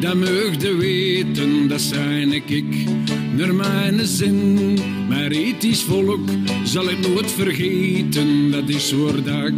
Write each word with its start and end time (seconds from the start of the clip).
dat 0.00 0.14
meugde 0.14 0.76
weten, 0.76 1.68
dat 1.68 1.80
zijn 1.80 2.32
ik. 2.32 2.74
Naar 3.36 3.54
mijn 3.54 4.06
zin, 4.06 4.78
maar 5.08 5.30
ethisch 5.30 5.82
volk 5.82 6.28
zal 6.64 6.90
ik 6.90 7.08
nooit 7.08 7.32
vergeten. 7.32 8.50
Dat 8.50 8.68
is 8.68 8.92
waar 8.92 9.46
ik 9.46 9.54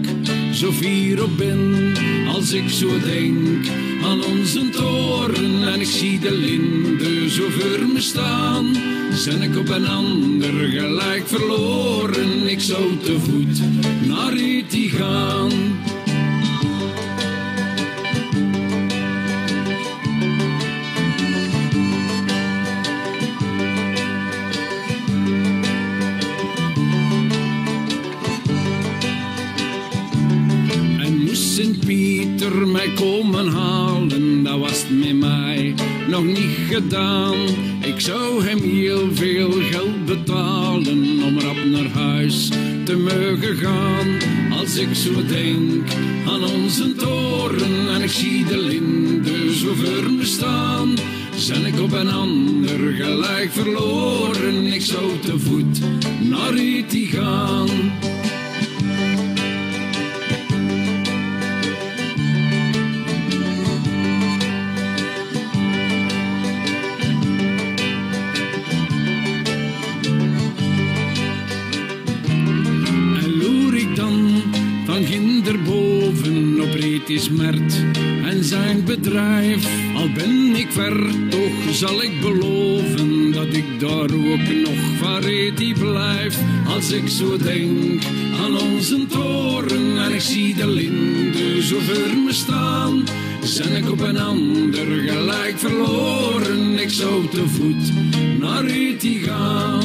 zo 0.53 0.73
fier 0.73 1.23
op 1.23 1.37
ben, 1.37 1.93
als 2.29 2.53
ik 2.53 2.69
zo 2.69 2.89
denk 3.05 3.67
aan 4.03 4.25
onze 4.25 4.69
toren. 4.69 5.73
En 5.73 5.81
ik 5.81 5.87
zie 5.87 6.19
de 6.19 6.33
linde 6.33 7.31
zo 7.31 7.43
voor 7.49 7.87
me 7.93 8.01
staan. 8.01 8.67
Zijn 9.13 9.43
ik 9.43 9.57
op 9.57 9.69
een 9.69 9.87
ander 9.87 10.69
gelijk 10.69 11.27
verloren, 11.27 12.51
ik 12.51 12.61
zou 12.61 12.83
te 13.03 13.21
voet 13.21 13.61
naar 14.07 14.33
Eti 14.33 14.89
gaan. 14.89 15.51
Mij 32.51 32.93
komen 32.95 33.49
halen, 33.49 34.43
dat 34.43 34.59
was 34.59 34.85
met 34.89 35.19
mij 35.19 35.75
nog 36.09 36.25
niet 36.25 36.57
gedaan. 36.69 37.37
Ik 37.81 38.01
zou 38.01 38.45
hem 38.45 38.59
heel 38.59 39.09
veel 39.13 39.51
geld 39.51 40.05
betalen 40.05 41.23
om 41.25 41.41
rap 41.41 41.65
naar 41.65 41.91
huis 42.05 42.49
te 42.85 42.97
mogen 42.97 43.57
gaan. 43.57 44.19
Als 44.59 44.77
ik 44.77 44.95
zo 44.95 45.11
denk 45.27 45.91
aan 46.27 46.45
onze 46.45 46.95
toren 46.95 47.89
en 47.89 48.03
ik 48.03 48.11
zie 48.11 48.45
de 48.45 48.59
linde 48.59 49.55
zo 49.55 49.75
voor 49.75 50.13
me 50.13 50.25
staan. 50.25 50.95
Zijn 51.37 51.67
ik 51.67 51.81
op 51.81 51.93
een 51.93 52.11
ander 52.11 52.93
gelijk 52.93 53.51
verloren, 53.53 54.67
ik 54.67 54.83
zou 54.83 55.19
te 55.21 55.39
voet 55.39 55.81
naar 56.21 56.55
Eti 56.55 57.07
gaan. 57.07 57.69
Bedrijf. 78.97 79.67
Al 79.97 80.09
ben 80.13 80.55
ik 80.57 80.67
ver, 80.71 81.11
toch 81.29 81.75
zal 81.75 82.03
ik 82.03 82.21
beloven 82.21 83.33
dat 83.33 83.47
ik 83.47 83.81
daar 83.81 84.11
ook 84.13 84.49
nog 84.65 84.99
van 84.99 85.21
Reti 85.21 85.75
blijf. 85.75 86.39
Als 86.67 86.91
ik 86.91 87.09
zo 87.09 87.37
denk 87.37 88.03
aan 88.43 88.61
onze 88.61 89.07
toren 89.07 89.99
en 89.99 90.13
ik 90.13 90.21
zie 90.21 90.55
de 90.55 90.67
linde 90.67 91.63
zo 91.63 91.79
voor 91.79 92.17
me 92.25 92.33
staan. 92.33 93.05
Zijn 93.43 93.77
ik 93.77 93.91
op 93.91 94.01
een 94.01 94.19
ander 94.19 94.87
gelijk 94.87 95.59
verloren, 95.59 96.79
ik 96.79 96.91
zou 96.91 97.29
te 97.29 97.49
voet 97.49 97.93
naar 98.39 98.65
Reti 98.65 99.19
gaan. 99.19 99.85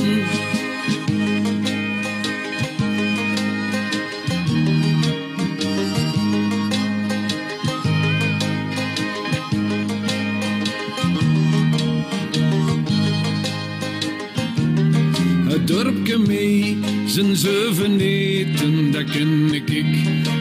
Zijn 17.06 17.36
zeven 17.36 18.00
eten, 18.00 18.92
dat 18.92 19.04
ken 19.04 19.54
ik 19.54 19.86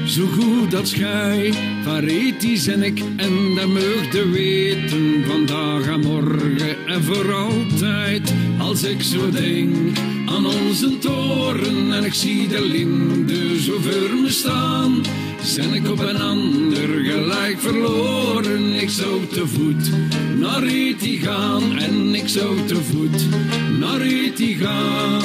zo 0.07 0.27
goed 0.27 0.75
als 0.75 0.93
gij. 0.93 1.53
Retis 2.01 2.67
en 2.67 2.83
ik 2.83 3.03
en 3.17 3.55
dat 3.55 3.69
meugde 3.69 4.29
weten, 4.29 5.25
vandaag 5.27 5.87
en 5.87 6.01
morgen 6.01 6.87
en 6.87 7.05
voor 7.05 7.33
altijd. 7.33 8.35
Als 8.59 8.83
ik 8.83 9.03
zo 9.03 9.31
denk 9.31 9.99
aan 10.27 10.47
onze 10.47 10.99
toren 10.99 11.93
en 11.93 12.05
ik 12.05 12.15
zie 12.15 12.49
de 12.49 12.67
linde 12.67 13.61
zo 13.61 13.73
voor 13.81 14.17
me 14.23 14.31
staan. 14.31 15.03
Zijn 15.44 15.75
ik 15.75 15.88
op 15.88 15.99
een 15.99 16.21
ander 16.21 16.88
gelijk 17.05 17.60
verloren, 17.60 18.72
ik 18.72 18.91
zou 18.91 19.27
te 19.27 19.47
voet 19.47 19.91
naar 20.38 20.62
Eti 20.62 21.19
gaan 21.19 21.78
en 21.78 22.15
ik 22.15 22.28
zou 22.28 22.66
te 22.66 22.77
voet 22.77 23.28
naar 23.78 24.00
Eti 24.00 24.54
gaan. 24.54 25.22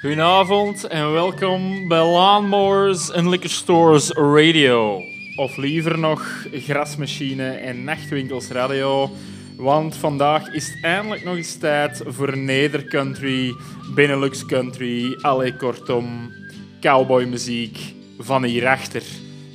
Goedenavond 0.00 0.84
en 0.84 1.12
welkom 1.12 1.88
bij 1.88 2.04
Lawnmowers 2.04 3.12
and 3.12 3.26
Liquor 3.26 3.50
Stores 3.50 4.10
Radio. 4.10 5.16
Of 5.38 5.56
liever 5.56 5.98
nog 5.98 6.46
Grasmachine 6.52 7.50
en 7.50 7.84
Nachtwinkels 7.84 8.48
Radio. 8.48 9.10
Want 9.56 9.96
vandaag 9.96 10.52
is 10.52 10.66
het 10.66 10.84
eindelijk 10.84 11.24
nog 11.24 11.36
eens 11.36 11.58
tijd 11.58 12.02
voor 12.06 12.38
Nedercountry, 12.38 13.54
Benelux 13.94 14.46
Country, 14.46 15.18
alle 15.20 15.56
kortom, 15.56 16.32
cowboymuziek 16.80 17.78
van 18.18 18.44
hierachter. 18.44 19.02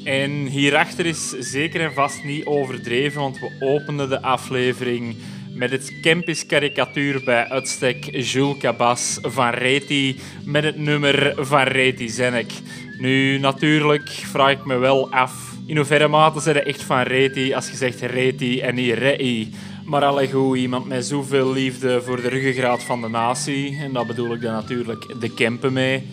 En 0.03 0.31
hierachter 0.31 1.05
is 1.05 1.29
zeker 1.29 1.81
en 1.81 1.93
vast 1.93 2.23
niet 2.23 2.45
overdreven, 2.45 3.21
want 3.21 3.39
we 3.39 3.55
openden 3.59 4.09
de 4.09 4.21
aflevering 4.21 5.15
met 5.53 5.71
het 5.71 5.99
Campus 6.01 6.45
karikatuur 6.45 7.21
bij 7.23 7.49
uitstek 7.49 8.15
Jules 8.15 8.57
Cabas 8.57 9.17
van 9.21 9.49
Reti 9.49 10.19
met 10.45 10.63
het 10.63 10.77
nummer 10.77 11.33
van 11.37 11.63
Reti 11.63 12.09
Zenek. 12.09 12.51
Nu, 12.99 13.39
natuurlijk 13.39 14.09
vraag 14.09 14.51
ik 14.51 14.65
me 14.65 14.77
wel 14.77 15.11
af 15.11 15.52
in 15.65 15.75
hoeverre 15.75 16.07
mate 16.07 16.39
zijn 16.39 16.55
er 16.55 16.67
echt 16.67 16.83
van 16.83 17.01
Reti 17.01 17.53
als 17.53 17.69
je 17.69 17.75
zegt 17.75 18.01
Reti 18.01 18.59
en 18.59 18.75
niet 18.75 18.93
Rei. 18.93 19.53
Maar 19.85 20.03
alle 20.03 20.29
goed, 20.29 20.57
iemand 20.57 20.87
met 20.87 21.05
zoveel 21.05 21.51
liefde 21.51 22.01
voor 22.01 22.21
de 22.21 22.29
ruggengraat 22.29 22.83
van 22.83 23.01
de 23.01 23.07
natie, 23.07 23.77
en 23.81 23.93
dat 23.93 24.07
bedoel 24.07 24.33
ik 24.33 24.41
dan 24.41 24.53
natuurlijk 24.53 25.15
de 25.19 25.33
Kempen 25.33 25.73
mee, 25.73 26.07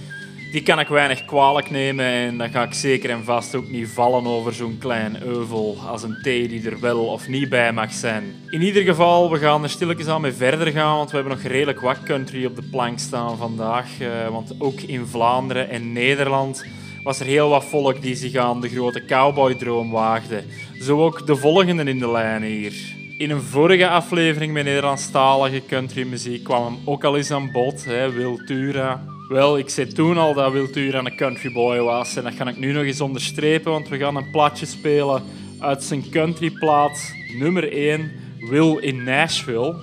die 0.52 0.62
kan 0.62 0.80
ik 0.80 0.88
weinig 0.88 1.24
kwalijk 1.24 1.70
nemen 1.70 2.04
en 2.04 2.38
dan 2.38 2.50
ga 2.50 2.62
ik 2.62 2.72
zeker 2.72 3.10
en 3.10 3.24
vast 3.24 3.54
ook 3.54 3.68
niet 3.68 3.88
vallen 3.88 4.26
over 4.26 4.54
zo'n 4.54 4.78
klein 4.78 5.22
euvel 5.22 5.78
als 5.86 6.02
een 6.02 6.18
thee 6.22 6.48
die 6.48 6.70
er 6.70 6.80
wel 6.80 7.06
of 7.06 7.28
niet 7.28 7.48
bij 7.48 7.72
mag 7.72 7.92
zijn. 7.92 8.24
In 8.48 8.62
ieder 8.62 8.82
geval, 8.82 9.30
we 9.30 9.38
gaan 9.38 9.62
er 9.62 9.70
stilletjes 9.70 10.06
aan 10.06 10.20
mee 10.20 10.32
verder 10.32 10.66
gaan, 10.66 10.96
want 10.96 11.10
we 11.10 11.16
hebben 11.16 11.36
nog 11.36 11.46
redelijk 11.46 11.80
wat 11.80 12.02
country 12.02 12.44
op 12.44 12.56
de 12.56 12.68
plank 12.70 12.98
staan 12.98 13.36
vandaag. 13.36 14.00
eh, 14.00 14.28
want 14.28 14.54
ook 14.58 14.80
in 14.80 15.06
Vlaanderen 15.06 15.70
en 15.70 15.92
Nederland 15.92 16.64
was 17.02 17.20
er 17.20 17.26
heel 17.26 17.48
wat 17.48 17.64
volk 17.64 18.02
die 18.02 18.14
zich 18.14 18.34
aan 18.36 18.60
de 18.60 18.68
grote 18.68 19.04
cowboydroom 19.04 19.90
waagde. 19.90 20.42
Zo 20.80 21.04
ook 21.04 21.26
de 21.26 21.36
volgende 21.36 21.84
in 21.84 21.98
de 21.98 22.10
lijn 22.10 22.42
hier. 22.42 22.72
In 23.18 23.30
een 23.30 23.42
vorige 23.42 23.88
aflevering 23.88 24.52
met 24.52 24.64
Nederlandstalige 24.64 25.62
countrymuziek 25.66 26.44
kwam 26.44 26.64
hem 26.64 26.78
ook 26.84 27.04
al 27.04 27.16
eens 27.16 27.30
aan 27.30 27.52
bod, 27.52 27.84
hè, 27.84 28.12
Wiltura. 28.12 29.04
Wel, 29.28 29.58
ik 29.58 29.68
zei 29.68 29.86
toen 29.86 30.18
al 30.18 30.34
dat 30.34 30.52
Wiltura 30.52 30.98
een 30.98 31.16
countryboy 31.16 31.78
was 31.78 32.16
en 32.16 32.22
dat 32.22 32.34
ga 32.34 32.48
ik 32.48 32.58
nu 32.58 32.72
nog 32.72 32.84
eens 32.84 33.00
onderstrepen, 33.00 33.72
want 33.72 33.88
we 33.88 33.98
gaan 33.98 34.16
een 34.16 34.30
plaatje 34.30 34.66
spelen 34.66 35.22
uit 35.58 35.82
zijn 35.82 36.10
countryplaat 36.10 37.12
nummer 37.38 37.72
1, 37.72 38.12
Will 38.38 38.76
in 38.80 39.04
Nashville. 39.04 39.74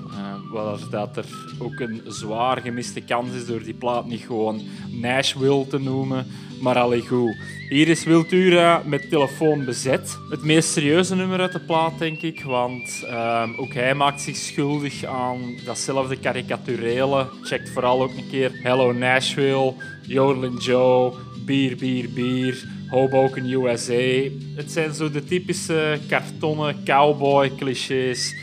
Waar 0.52 0.78
dat 0.90 1.18
er 1.18 1.26
ook 1.60 1.80
een 1.80 2.02
zwaar 2.08 2.62
gemiste 2.62 3.02
kans 3.02 3.34
is 3.34 3.46
door 3.46 3.64
die 3.64 3.74
plaat 3.74 4.06
niet 4.06 4.22
gewoon 4.22 4.62
Nashville 4.92 5.68
te 5.68 5.80
noemen, 5.80 6.26
maar 6.62 6.78
allee 6.78 7.02
goed. 7.02 7.36
Hier 7.70 7.88
is 7.88 8.04
Wiltura 8.04 8.82
met 8.86 9.10
telefoon 9.10 9.66
bezet. 9.66 10.18
Het 10.30 10.44
meest 10.44 10.70
serieuze 10.70 11.16
nummer 11.16 11.40
uit 11.40 11.52
de 11.52 11.60
plaat, 11.60 12.00
denk 12.00 12.22
ik, 12.22 12.44
want 12.44 13.04
ehm, 13.06 13.50
ook 13.58 13.74
hij 13.74 13.94
maakt 13.94 14.22
zich 14.22 14.36
schuldig 14.36 15.04
aan 15.04 15.40
datzelfde 15.66 16.20
karikaturele. 16.20 17.28
Checkt 17.44 17.70
vooral 17.70 18.02
ook 18.02 18.18
een 18.18 18.30
keer 18.30 18.52
Hello 18.64 18.92
Nashville, 18.94 19.74
Yodelin 20.02 20.58
Joe, 20.58 21.14
Bier, 21.46 21.76
Bier, 21.76 22.10
Bier, 22.10 22.68
Hoboken 22.90 23.50
USA. 23.50 24.30
Het 24.56 24.72
zijn 24.72 24.94
zo 24.94 25.12
de 25.12 25.24
typische 25.24 26.00
kartonnen 26.08 26.84
cowboy 26.86 27.52
clichés 27.58 28.36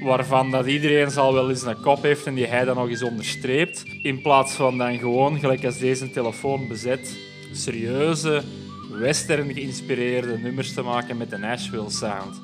waarvan 0.00 0.50
dat 0.50 0.66
iedereen 0.66 1.10
zal 1.10 1.34
wel 1.34 1.50
eens 1.50 1.62
een 1.62 1.80
kop 1.80 2.02
heeft 2.02 2.26
en 2.26 2.34
die 2.34 2.46
hij 2.46 2.64
dan 2.64 2.76
nog 2.76 2.88
eens 2.88 3.02
onderstreept. 3.02 3.84
In 4.02 4.22
plaats 4.22 4.52
van 4.52 4.78
dan 4.78 4.98
gewoon, 4.98 5.38
gelijk 5.38 5.64
als 5.64 5.78
deze 5.78 6.10
telefoon 6.10 6.68
bezet, 6.68 7.16
serieuze, 7.52 8.42
western 8.90 9.54
geïnspireerde 9.54 10.38
nummers 10.38 10.74
te 10.74 10.82
maken 10.82 11.16
met 11.16 11.30
de 11.30 11.38
Nashville 11.38 11.90
sound. 11.90 12.40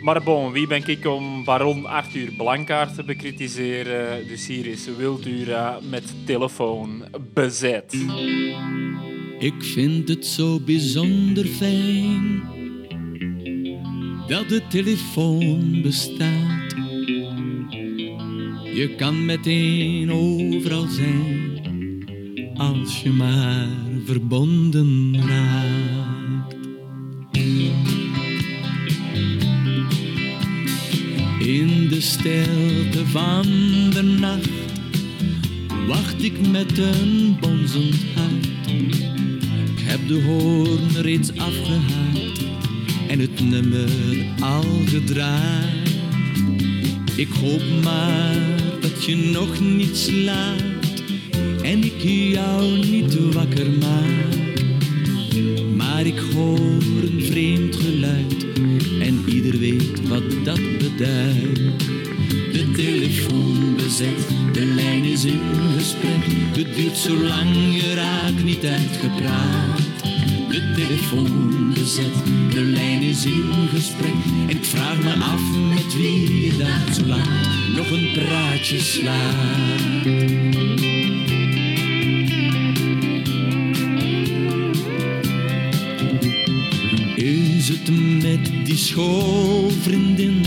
Maar 0.00 0.22
bon, 0.22 0.52
wie 0.52 0.66
ben 0.66 0.86
ik 0.86 1.06
om 1.06 1.44
baron 1.44 1.86
Arthur 1.86 2.32
Blankaart 2.36 2.94
te 2.94 3.04
bekritiseren? 3.04 4.28
Dus 4.28 4.46
hier 4.46 4.66
is 4.66 4.88
Wildura 4.96 5.78
met 5.90 6.26
telefoon 6.26 7.04
bezet. 7.34 7.96
Ik 9.38 9.62
vind 9.62 10.08
het 10.08 10.26
zo 10.26 10.60
bijzonder 10.60 11.46
fijn 11.46 12.42
dat 14.28 14.48
de 14.48 14.62
telefoon 14.68 15.82
bestaat. 15.82 16.61
Je 18.74 18.94
kan 18.96 19.24
meteen 19.24 20.12
overal 20.12 20.86
zijn 20.86 21.52
als 22.56 23.02
je 23.02 23.10
maar 23.10 23.68
verbonden 24.04 25.16
raakt. 25.26 26.56
In 31.38 31.88
de 31.88 32.00
stilte 32.00 33.06
van 33.06 33.42
de 33.90 34.02
nacht 34.02 34.50
wacht 35.86 36.22
ik 36.22 36.48
met 36.50 36.78
een 36.78 37.36
bonzend 37.40 38.04
hart. 38.14 38.70
Ik 39.70 39.78
heb 39.78 40.08
de 40.08 40.22
hoorn 40.22 41.02
reeds 41.02 41.30
afgehaald 41.30 42.44
en 43.08 43.18
het 43.20 43.40
nummer 43.40 43.90
al 44.40 44.64
gedraaid. 44.86 45.91
Ik 47.16 47.28
hoop 47.40 47.62
maar 47.82 48.36
dat 48.80 49.04
je 49.04 49.16
nog 49.16 49.60
niet 49.60 49.96
slaapt 49.96 51.02
en 51.62 51.84
ik 51.84 52.02
jou 52.32 52.78
niet 52.78 53.32
wakker 53.34 53.70
maak. 53.70 54.40
Maar 55.76 56.06
ik 56.06 56.18
hoor 56.34 56.58
een 57.02 57.22
vreemd 57.22 57.76
geluid 57.76 58.46
en 59.00 59.24
ieder 59.28 59.58
weet 59.58 60.08
wat 60.08 60.44
dat 60.44 60.78
beduidt. 60.78 61.58
De 62.52 62.70
telefoon 62.74 63.76
bezet, 63.76 64.28
de 64.52 64.64
lijn 64.64 65.04
is 65.04 65.24
in 65.24 65.40
gesprek. 65.76 66.24
Het 66.56 66.74
duurt 66.74 66.96
zo 66.96 67.16
lang, 67.16 67.54
je 67.54 67.94
raakt 67.94 68.44
niet 68.44 68.64
uitgepraat. 68.64 69.91
De 70.52 70.72
telefoon 70.76 71.72
bezet, 71.74 72.14
de 72.50 72.60
lijn 72.60 73.02
is 73.02 73.24
in 73.24 73.68
gesprek. 73.74 74.14
En 74.48 74.56
ik 74.56 74.64
vraag 74.64 75.02
me 75.02 75.12
af 75.12 75.42
met 75.74 75.96
wie 75.96 76.44
je 76.44 76.56
daar 76.56 76.94
zo 76.94 77.06
laat 77.06 77.76
nog 77.76 77.90
een 77.90 78.10
praatje 78.12 78.80
slaat. 78.80 80.06
Is 87.16 87.68
het 87.68 87.90
met 88.22 88.50
die 88.64 88.76
schoolvriendin 88.76 90.46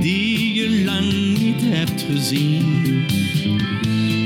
die 0.00 0.54
je 0.54 0.84
lang 0.84 1.38
niet 1.38 1.62
hebt 1.62 2.04
gezien? 2.10 3.04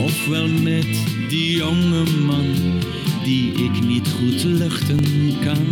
Ofwel 0.01 0.49
met 0.49 0.87
die 1.29 1.57
jonge 1.57 2.05
man 2.27 2.81
die 3.25 3.53
ik 3.53 3.85
niet 3.85 4.09
goed 4.09 4.45
luchten 4.45 5.05
kan? 5.45 5.67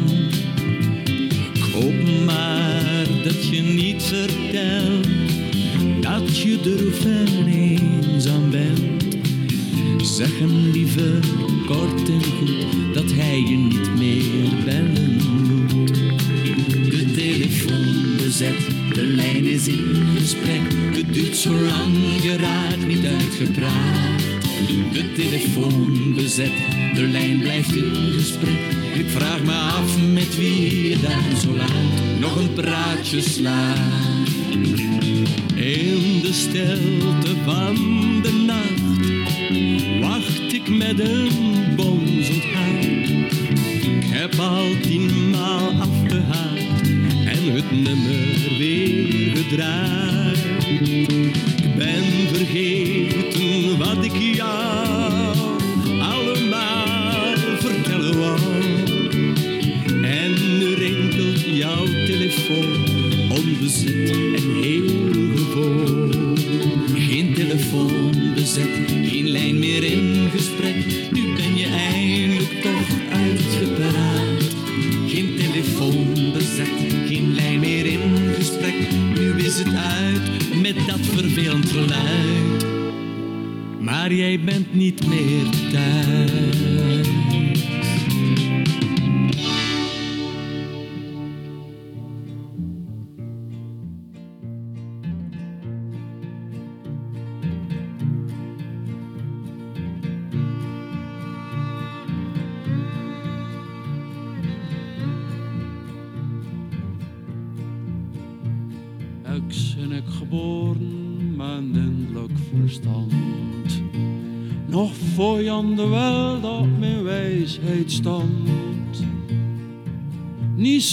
Ik 1.55 1.63
hoop 1.73 2.25
maar 2.25 3.07
dat 3.25 3.49
je 3.49 3.63
niet 3.63 4.03
vertelt 4.03 5.07
dat 6.01 6.39
je 6.39 6.61
droef 6.61 7.05
en 7.05 7.47
eenzaam 7.47 8.51
bent. 8.51 9.19
Zeg 10.03 10.39
hem 10.39 10.71
liever 10.71 11.21
kort 11.67 12.09
en 12.09 12.23
goed 12.23 12.95
dat 12.95 13.13
hij 13.13 13.39
je 13.39 13.57
niet 13.57 13.95
meer 13.99 14.65
bellen 14.65 15.19
moet. 15.49 15.95
De 16.91 17.13
telefoon 17.15 18.17
bezet, 18.17 18.95
de 18.95 19.03
lijn 19.03 19.45
is 19.45 19.69
in 19.69 20.07
gesprek. 20.17 20.63
Het 20.93 21.15
duurt 21.15 21.37
zo 21.37 21.53
lang, 21.53 22.23
je 22.23 22.37
raakt 22.37 22.87
niet 22.87 23.07
uitgepraat. 23.07 24.00
Telefoon 25.15 26.15
bezet, 26.15 26.53
de 26.95 27.03
lijn 27.03 27.41
blijft 27.41 27.75
in 27.77 28.13
gesprek. 28.13 28.59
Ik 28.95 29.09
vraag 29.09 29.43
me 29.43 29.53
af 29.53 29.97
met 30.13 30.37
wie 30.37 30.89
je 30.89 31.01
daar 31.01 31.41
zo 31.41 31.57
laat 31.57 32.19
nog 32.21 32.37
een 32.37 32.53
praatje 32.53 33.21
slaat. 33.21 34.29
In 35.55 36.21
de 36.23 36.33
stilte 36.33 37.37
van 37.45 37.75
de 38.23 38.45
nacht 38.47 38.81
wacht 40.01 40.53
ik 40.53 40.69
met 40.69 41.01
een 41.01 41.50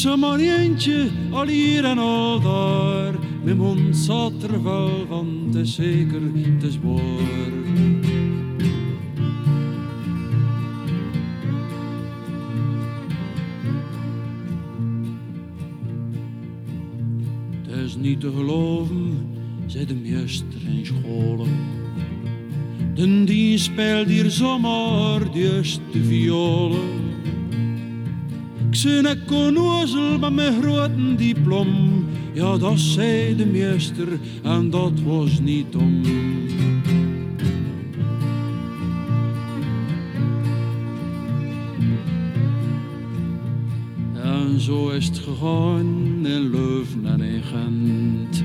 Eentje, 0.05 1.09
al 1.31 1.47
hier 1.47 1.85
en 1.85 1.97
al 1.97 2.41
daar. 2.41 3.13
Mijn 3.43 3.57
mond 3.57 3.97
zat 3.97 4.43
er 4.43 4.63
wel 4.63 5.05
van, 5.07 5.43
het 5.45 5.55
is 5.55 5.75
zeker, 5.75 6.21
het 6.33 6.63
is 6.63 6.79
waar. 6.81 7.51
Het 17.67 17.85
is 17.85 17.95
niet 17.95 18.19
te 18.19 18.31
geloven, 18.31 19.17
zei 19.65 19.85
de 19.85 19.95
meester 19.95 20.61
in 20.67 20.85
scholen. 20.85 21.49
Den 22.93 23.25
die 23.25 23.57
speelt 23.57 24.07
hier 24.07 24.29
zomaar 24.29 25.31
de 25.31 25.55
eerste 25.55 26.03
violen. 26.03 27.06
Zijn 28.87 29.05
een 29.05 29.25
konnozel 29.25 30.31
met 30.31 30.53
grote 30.61 31.15
diplom. 31.15 32.05
Ja, 32.33 32.57
dat 32.57 32.79
zei 32.79 33.35
de 33.35 33.45
meester 33.45 34.07
en 34.43 34.69
dat 34.69 34.91
was 35.05 35.39
niet 35.39 35.75
om. 35.75 36.01
En 44.23 44.59
zo 44.59 44.89
is 44.89 45.05
het 45.05 45.17
gegaan 45.17 46.25
in 46.25 46.49
Leuven 46.51 47.05
en 47.05 47.21
in 47.21 47.43
Gent. 47.43 48.43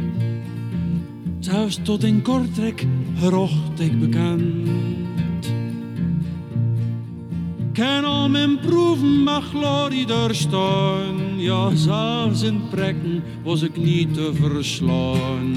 Zelfs 1.38 1.78
tot 1.82 2.04
in 2.04 2.22
Kortrijk 2.22 2.86
gerocht 3.18 3.80
ik 3.80 4.00
bekend. 4.00 4.68
Ken 7.72 8.04
al 8.04 8.28
mijn 8.28 8.58
proeven 8.58 9.22
mag 9.22 9.48
glorie 9.48 10.06
staan. 10.30 11.40
Ja, 11.40 11.74
zelfs 11.74 12.42
in 12.42 12.62
prekken 12.70 13.22
was 13.42 13.62
ik 13.62 13.76
niet 13.76 14.14
te 14.14 14.30
verslaan. 14.34 15.50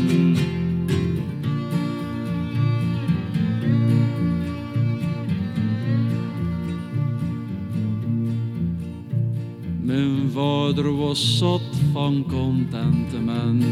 Mijn 9.81 10.31
vader 10.31 10.95
was 10.95 11.37
zat 11.37 11.61
van 11.93 12.25
contentement. 12.29 13.65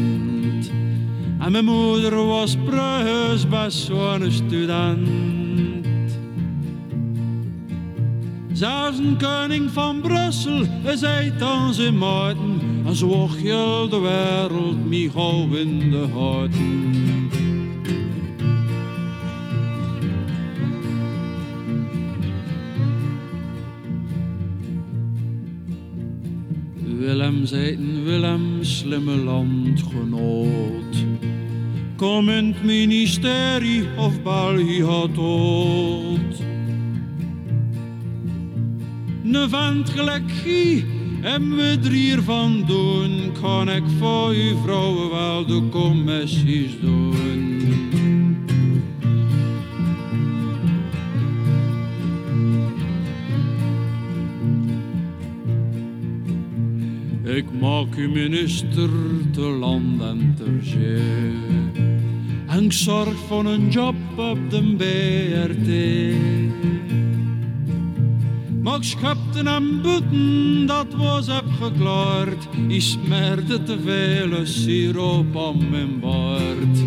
En 1.38 1.52
mijn 1.52 1.64
moeder 1.64 2.26
was 2.26 2.56
preus 2.64 3.48
best 3.48 3.78
zo'n 3.78 4.30
student. 4.30 5.33
Zelfs 8.64 8.98
een 8.98 9.16
koning 9.18 9.70
van 9.70 10.00
Brussel 10.00 10.64
uit 10.84 11.42
aan 11.42 11.74
zijn 11.74 11.98
maten. 11.98 12.60
En 12.86 12.96
zo 12.96 13.28
heel 13.28 13.88
de 13.88 13.98
wereld 13.98 14.88
mij 14.88 15.10
gauw 15.12 15.54
in 15.54 15.90
de 15.90 16.06
houten. 16.12 17.30
Willem 26.98 27.46
zeiten 27.46 28.04
Willem, 28.04 28.58
slimme 28.60 29.16
landgenoot. 29.16 31.04
Kom 31.96 32.28
in 32.28 32.46
het 32.46 32.64
ministerie 32.64 33.84
of 33.96 34.22
België 34.22 34.84
had 34.84 35.18
Ne 39.34 39.48
vent 39.48 39.94
en 41.22 41.56
we 41.56 41.78
drie 41.80 42.12
ervan 42.12 42.64
doen, 42.66 43.32
kan 43.40 43.70
ik 43.70 43.82
voor 43.98 44.28
uw 44.28 44.56
vrouwen 44.62 45.10
wel 45.10 45.46
de 45.46 45.68
commissies 45.70 46.70
doen. 46.80 47.62
Ik 57.24 57.44
maak 57.60 57.96
u 57.96 58.08
minister 58.08 58.90
te 59.32 59.40
land 59.40 60.02
en 60.02 60.34
ter 60.36 60.58
zee. 60.62 61.34
En 62.46 62.64
ik 62.64 62.72
zorg 62.72 63.16
voor 63.28 63.44
een 63.44 63.70
job 63.70 63.94
op 64.16 64.50
de 64.50 64.74
BRT. 64.76 65.70
Maar 68.64 68.76
ik 68.76 68.82
schepte 68.82 69.38
en 69.50 69.82
boeten, 69.82 70.66
dat 70.66 70.94
was 70.94 71.26
heb 71.26 71.44
geklaard. 71.60 72.48
Ik 72.68 72.80
smerde 72.80 73.62
te 73.62 73.78
veel 73.80 74.46
siroop 74.46 75.36
aan 75.36 75.70
mijn 75.70 76.00
baard. 76.00 76.78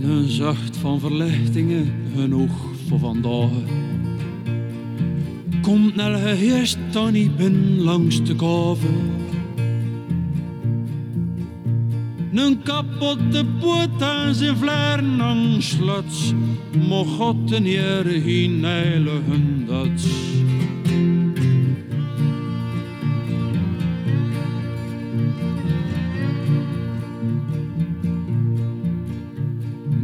Een 0.00 0.28
zacht 0.28 0.76
van 0.76 1.00
verlichtingen 1.00 1.92
genoeg 2.16 2.52
voor 2.88 2.98
vandaag. 2.98 3.50
Komt 5.62 5.94
naar 5.94 6.18
geheerst 6.18 6.78
dan 6.90 7.12
niet 7.12 7.36
bin 7.36 7.80
langs 7.80 8.22
de 8.24 8.34
kave. 8.34 8.88
Een 12.32 12.62
kapotte 12.62 13.44
poot 13.60 14.02
en 14.02 14.34
zijn 14.34 14.56
vlaren 14.56 15.20
aan 15.22 15.62
slots. 15.62 16.32
Mocht 16.88 17.10
God 17.10 17.52
en 17.52 17.64
Heere 17.64 18.20
geen 18.20 18.64
heiligen 18.64 19.66
dat. 19.66 20.06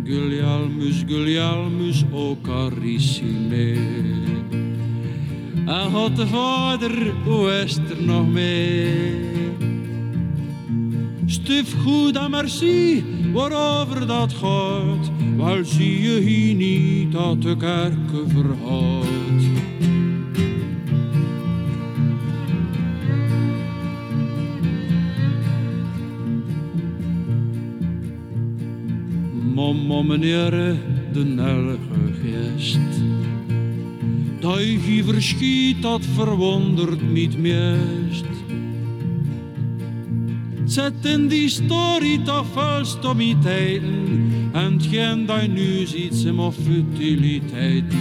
Gulialmus, 0.05 1.05
Gulialmus, 1.07 2.05
o 2.13 2.37
carissime. 2.43 3.77
En 5.67 5.91
God 5.91 6.17
de 6.17 6.27
Vader, 6.27 7.13
hoe 7.25 7.63
is 7.65 7.77
er 7.77 8.03
nog 8.03 8.27
mee? 8.27 9.34
Stuf 11.27 11.73
goed 11.83 12.17
en 12.17 12.31
merci, 12.31 13.05
waarover 13.33 14.07
dat 14.07 14.33
gaat. 14.33 15.11
Wel 15.37 15.65
zie 15.65 16.03
je 16.03 16.21
hier 16.21 16.55
niet 16.55 17.13
dat 17.13 17.43
de 17.43 17.57
kerken 17.57 18.31
verhoudt. 18.31 19.45
Mama 29.55 30.03
meneer, 30.03 30.51
de 31.13 31.25
nelge 31.25 31.79
geest. 32.23 32.79
Dat 34.41 34.61
je 34.61 35.05
verschiet, 35.05 35.83
dat 35.83 36.05
verwondert 36.15 37.13
niet 37.13 37.39
meest. 37.39 38.34
Zet 40.75 41.05
in 41.05 41.29
die 41.29 41.49
story 41.49 42.19
toch 42.25 42.47
veel 42.53 42.85
stommiteiten. 42.85 44.31
En 44.53 44.73
hetgeen 44.73 45.27
dat 45.27 45.49
nu 45.49 45.87
ziet, 45.87 46.15
zijn 46.15 46.35
maar 46.35 46.53
futiliteiten. 46.53 47.99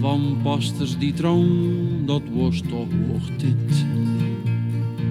Van 0.00 0.38
pasters 0.42 0.98
die 0.98 1.12
trouw, 1.12 1.44
dat 2.04 2.22
was 2.32 2.60
toch 2.60 2.88
hoog 3.08 3.36
dit. 3.36 3.84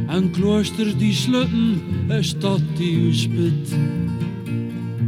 En 0.07 0.31
kloosters 0.31 0.97
die 0.97 1.13
slutten, 1.13 1.81
is 2.07 2.39
dat 2.39 2.61
die 2.77 2.95
u 2.95 3.13
spit. 3.13 3.75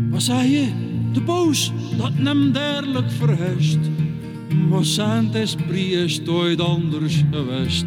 Wat 0.10 0.24
zei 0.24 0.52
je? 0.52 0.68
De 1.14 1.22
boos, 1.22 1.72
dat 1.98 2.18
nem 2.18 2.52
derlijk 2.52 3.12
verhest. 3.12 3.93
Esprit 5.34 5.92
is 5.92 6.28
ooit 6.28 6.62
anders 6.62 7.24
geweest. 7.32 7.86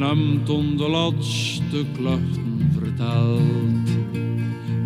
hem 0.00 0.44
toen 0.44 0.76
de 0.76 0.88
laatste 0.88 1.84
klachten 1.96 2.70
verteld. 2.78 3.88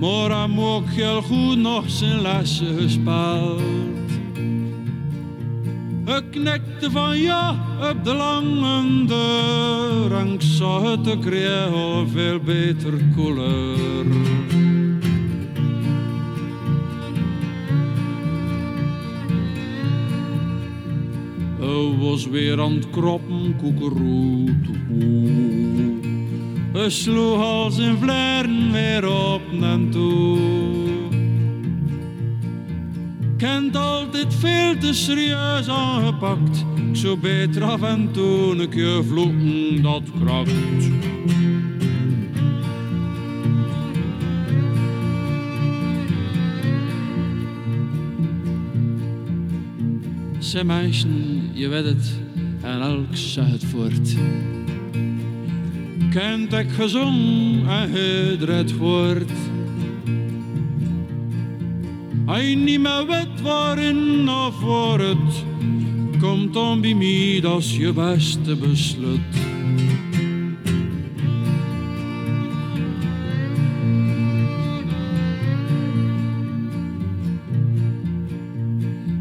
Maar 0.01 0.41
hem 0.41 0.61
ook 0.61 0.89
heel 0.89 1.23
goed 1.23 1.57
nog 1.57 1.91
zijn 1.91 2.23
lessen 2.23 2.79
gespeeld. 2.79 3.61
Ik 6.05 6.25
knikte 6.31 6.91
van 6.91 7.19
ja 7.19 7.74
op 7.91 8.05
de 8.05 8.15
lange 8.15 8.75
ik 10.35 10.43
zag 10.43 10.83
het, 10.83 11.07
ik 11.07 11.21
kreeg 11.21 11.69
veel 12.13 12.41
beter 12.41 12.93
kleur. 13.17 14.07
Hij 21.59 21.97
was 21.99 22.27
weer 22.27 22.61
aan 22.61 22.73
het 22.73 22.91
kroppen, 22.91 23.57
koekeroe, 23.57 24.61
toehoe. 24.63 25.95
Hij 26.73 26.91
sloeg 26.91 27.43
al 27.43 27.71
zijn 27.71 27.97
vlaren 27.97 28.73
weer 28.73 29.09
op 29.09 29.43
en 29.61 29.91
toe 29.91 30.64
kent 33.45 33.77
altijd 33.77 34.35
veel 34.35 34.79
te 34.79 34.95
serieus 34.95 35.69
aangepakt. 35.69 36.65
Ik 36.91 36.97
zou 36.97 37.19
beter 37.19 37.63
af 37.63 37.83
en 37.83 38.13
toe 38.13 38.57
een 38.57 38.69
keer 38.69 39.05
vloeken, 39.05 39.83
dat 39.83 40.03
krakt. 40.21 40.51
Ze 50.39 50.65
meisjen, 50.65 51.51
je 51.53 51.69
weet 51.69 51.85
het, 51.85 52.19
en 52.63 52.81
elk 52.81 53.17
zag 53.17 53.51
het 53.51 53.65
voort. 53.65 54.15
Kent 56.11 56.53
ik 56.53 56.71
gezong 56.71 57.69
en 57.69 57.91
het 58.49 58.77
woord. 58.77 59.31
Hij 62.35 62.55
niet 62.55 62.81
meer 62.81 63.07
weet 63.07 63.41
waarin 63.43 64.29
of 64.29 64.55
voor 64.55 65.01
het 65.01 65.45
komt 66.21 66.53
dan 66.53 66.81
bij 66.81 66.95
mij, 66.95 67.39
dat 67.41 67.59
is 67.59 67.77
je 67.77 67.93
beste 67.93 68.57
besluit. 68.57 69.21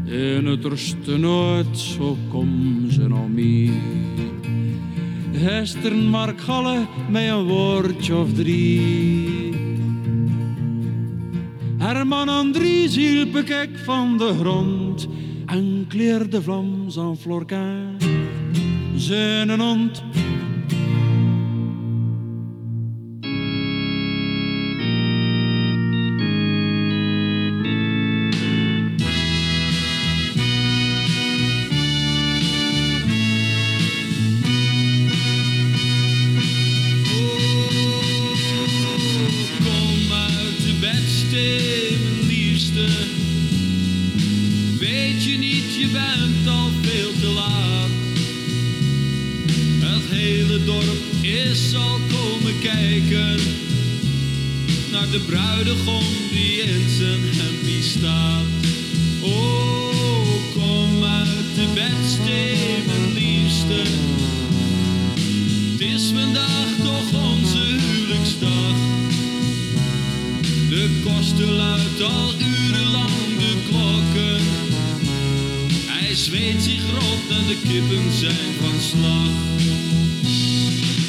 In 0.04 0.46
het 0.46 0.64
rusten 0.64 1.20
nooit, 1.20 1.78
zo 1.78 2.16
kom 2.28 2.80
ze 2.90 3.08
naar 3.08 3.28
mij. 3.28 3.70
Gisteren 5.32 6.06
Mark 6.06 6.40
met 7.10 7.28
een 7.28 7.44
woordje 7.44 8.16
of 8.16 8.32
drie. 8.32 9.43
Herman 11.94 12.28
Andries 12.28 12.96
hielp 12.96 13.36
ik 13.36 13.70
van 13.84 14.18
de 14.18 14.34
grond 14.40 15.08
en 15.46 15.84
kleerde 15.88 16.42
vlam 16.42 16.90
zijn 16.90 17.16
Florka. 17.16 17.76
Zijn 18.96 19.60
hond 19.60 20.02
is 65.94 66.10
vandaag 66.14 66.68
toch 66.82 67.22
onze 67.22 67.58
huwelijksdag. 67.58 68.76
De 70.68 71.00
kosten 71.04 71.52
luidt 71.52 72.02
al 72.02 72.32
urenlang 72.38 73.38
de 73.38 73.54
klokken. 73.68 74.42
Hij 75.86 76.14
zweet 76.14 76.62
zich 76.62 76.82
rot 76.90 77.38
en 77.38 77.46
de 77.46 77.56
kippen 77.68 78.12
zijn 78.12 78.52
van 78.60 78.80
slag. 78.80 79.32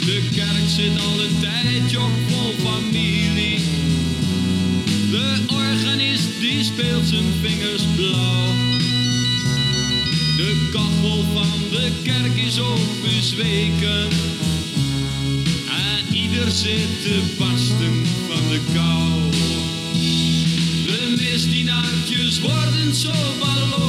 De 0.06 0.22
kerk 0.36 0.68
zit 0.68 1.00
al 1.00 1.20
een 1.24 1.40
tijdje 1.40 2.02
op 2.02 2.12
vol 2.28 2.54
familie. 2.72 3.60
De 5.12 5.40
organist 5.48 6.40
die 6.40 6.64
speelt 6.64 7.08
zijn 7.08 7.34
vingers 7.42 7.84
blauw. 7.96 8.54
De 10.38 10.70
kachel 10.72 11.26
van 11.34 11.60
de 11.72 11.92
kerk 12.04 12.36
is 12.36 12.60
ook 12.60 13.02
bezweken. 13.04 14.35
Er 16.36 16.52
zit 16.52 17.02
te 17.04 17.22
barsten 17.38 18.06
van 18.28 18.50
de 18.50 18.60
kou. 18.74 19.32
De 20.86 21.14
misdienaartjes 21.18 22.40
worden 22.40 22.96
zo 22.96 23.12
balloos. 23.40 23.85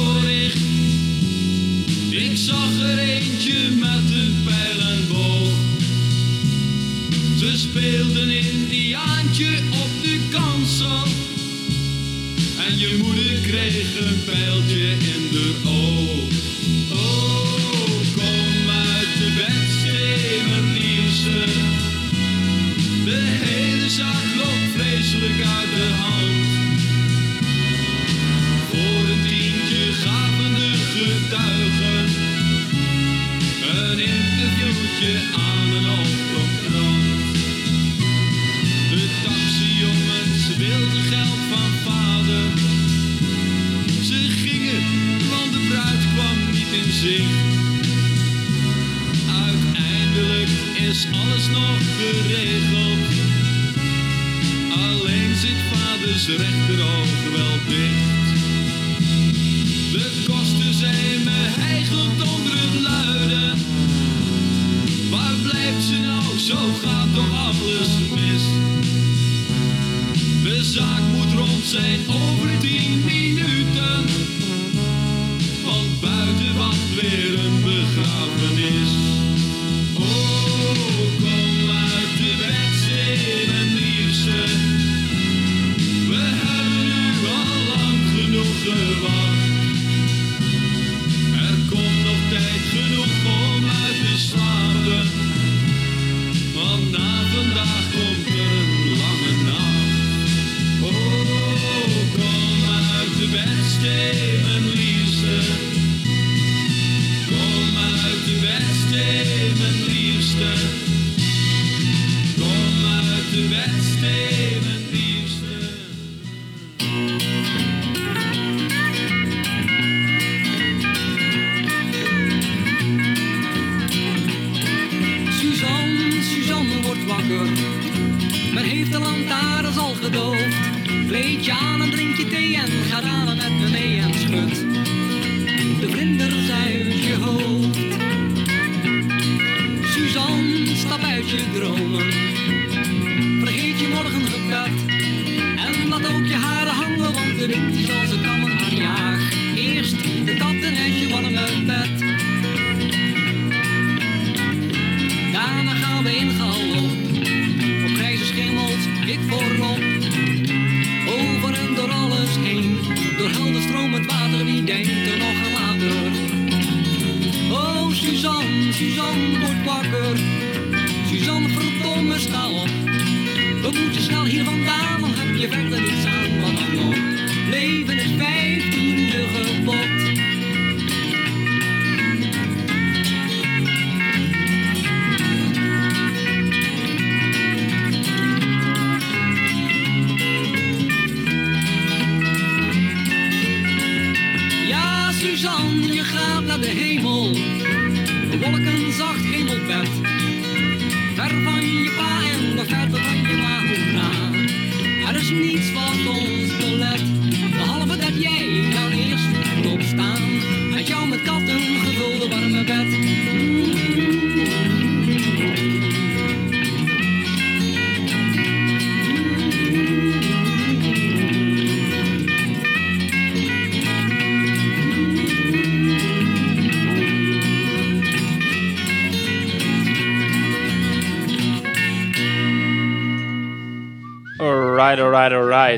Niets 205.39 205.73
wat 205.73 206.07
ons 206.07 206.57
belet. 206.57 207.16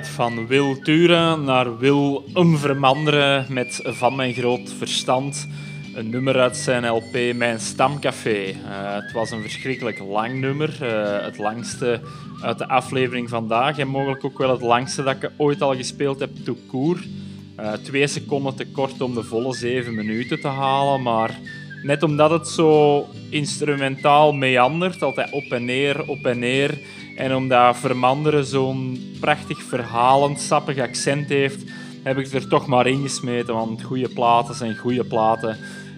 Van 0.07 0.47
Wil 0.47 0.79
Turen 0.79 1.43
naar 1.43 1.77
Wil 1.77 2.23
Vermanderen 2.33 3.45
met 3.49 3.79
Van 3.83 4.15
Mijn 4.15 4.33
Groot 4.33 4.73
Verstand. 4.77 5.47
Een 5.93 6.09
nummer 6.09 6.39
uit 6.39 6.57
zijn 6.57 6.87
LP 6.87 7.35
Mijn 7.35 7.59
Stamcafé. 7.59 8.43
Eh, 8.43 8.55
het 8.93 9.11
was 9.11 9.31
een 9.31 9.41
verschrikkelijk 9.41 9.99
lang 9.99 10.39
nummer. 10.39 10.77
eh, 10.81 11.23
het 11.25 11.37
langste 11.37 12.01
uit 12.41 12.57
de 12.57 12.67
aflevering 12.67 13.29
vandaag. 13.29 13.77
En 13.77 13.87
mogelijk 13.87 14.25
ook 14.25 14.37
wel 14.37 14.51
het 14.51 14.61
langste 14.61 15.03
dat 15.03 15.15
ik 15.15 15.31
ooit 15.37 15.61
al 15.61 15.75
gespeeld 15.75 16.19
heb, 16.19 16.29
tout 16.43 16.59
court. 16.67 17.07
Eh, 17.55 17.73
twee 17.73 18.07
seconden 18.07 18.55
te 18.55 18.65
kort 18.65 19.01
om 19.01 19.13
de 19.13 19.23
volle 19.23 19.53
zeven 19.53 19.95
minuten 19.95 20.41
te 20.41 20.47
halen. 20.47 21.01
Maar 21.01 21.39
net 21.83 22.03
omdat 22.03 22.29
het 22.31 22.47
zo 22.47 23.05
instrumentaal 23.29 24.33
meandert, 24.33 25.01
altijd 25.01 25.31
op 25.31 25.51
en 25.51 25.65
neer, 25.65 26.07
op 26.07 26.25
en 26.25 26.39
neer. 26.39 26.77
En 27.19 27.35
omdat 27.35 27.77
Vermanderen 27.77 28.45
zo'n 28.45 29.15
prachtig 29.19 29.63
verhalend, 29.63 30.39
sappig 30.39 30.77
accent 30.77 31.29
heeft, 31.29 31.63
heb 32.03 32.17
ik 32.17 32.23
het 32.23 32.33
er 32.33 32.47
toch 32.47 32.67
maar 32.67 32.87
in 32.87 33.01
gesmeten. 33.01 33.53
Want 33.53 33.83
goede 33.83 34.09
platen 34.09 34.55
zijn 34.55 34.77
goede 34.77 35.03
platen, 35.03 35.57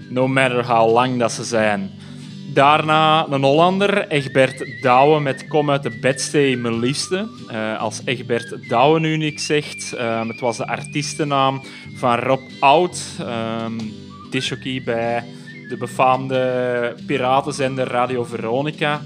no 0.09 0.27
matter 0.27 0.65
how 0.65 0.91
lang 0.93 1.19
dat 1.19 1.31
ze 1.31 1.43
zijn. 1.43 1.91
Daarna 2.53 3.27
een 3.29 3.43
Hollander, 3.43 4.07
Egbert 4.07 4.81
Douwe 4.81 5.19
met 5.19 5.47
Kom 5.47 5.71
uit 5.71 5.83
de 5.83 5.97
bedstee, 6.01 6.57
mijn 6.57 6.79
liefste. 6.79 7.27
Eh, 7.47 7.79
als 7.79 8.01
Egbert 8.05 8.69
Douwe 8.69 8.99
nu 8.99 9.17
niks 9.17 9.45
zegt, 9.45 9.93
ehm, 9.93 10.27
het 10.27 10.39
was 10.39 10.57
de 10.57 10.67
artiestennaam 10.67 11.61
van 11.95 12.15
Rob 12.15 12.41
Oud, 12.59 13.03
um, 13.19 13.77
bij 14.85 15.23
de 15.69 15.77
befaamde 15.79 16.95
piratenzender 17.05 17.87
Radio 17.87 18.23
Veronica. 18.23 19.01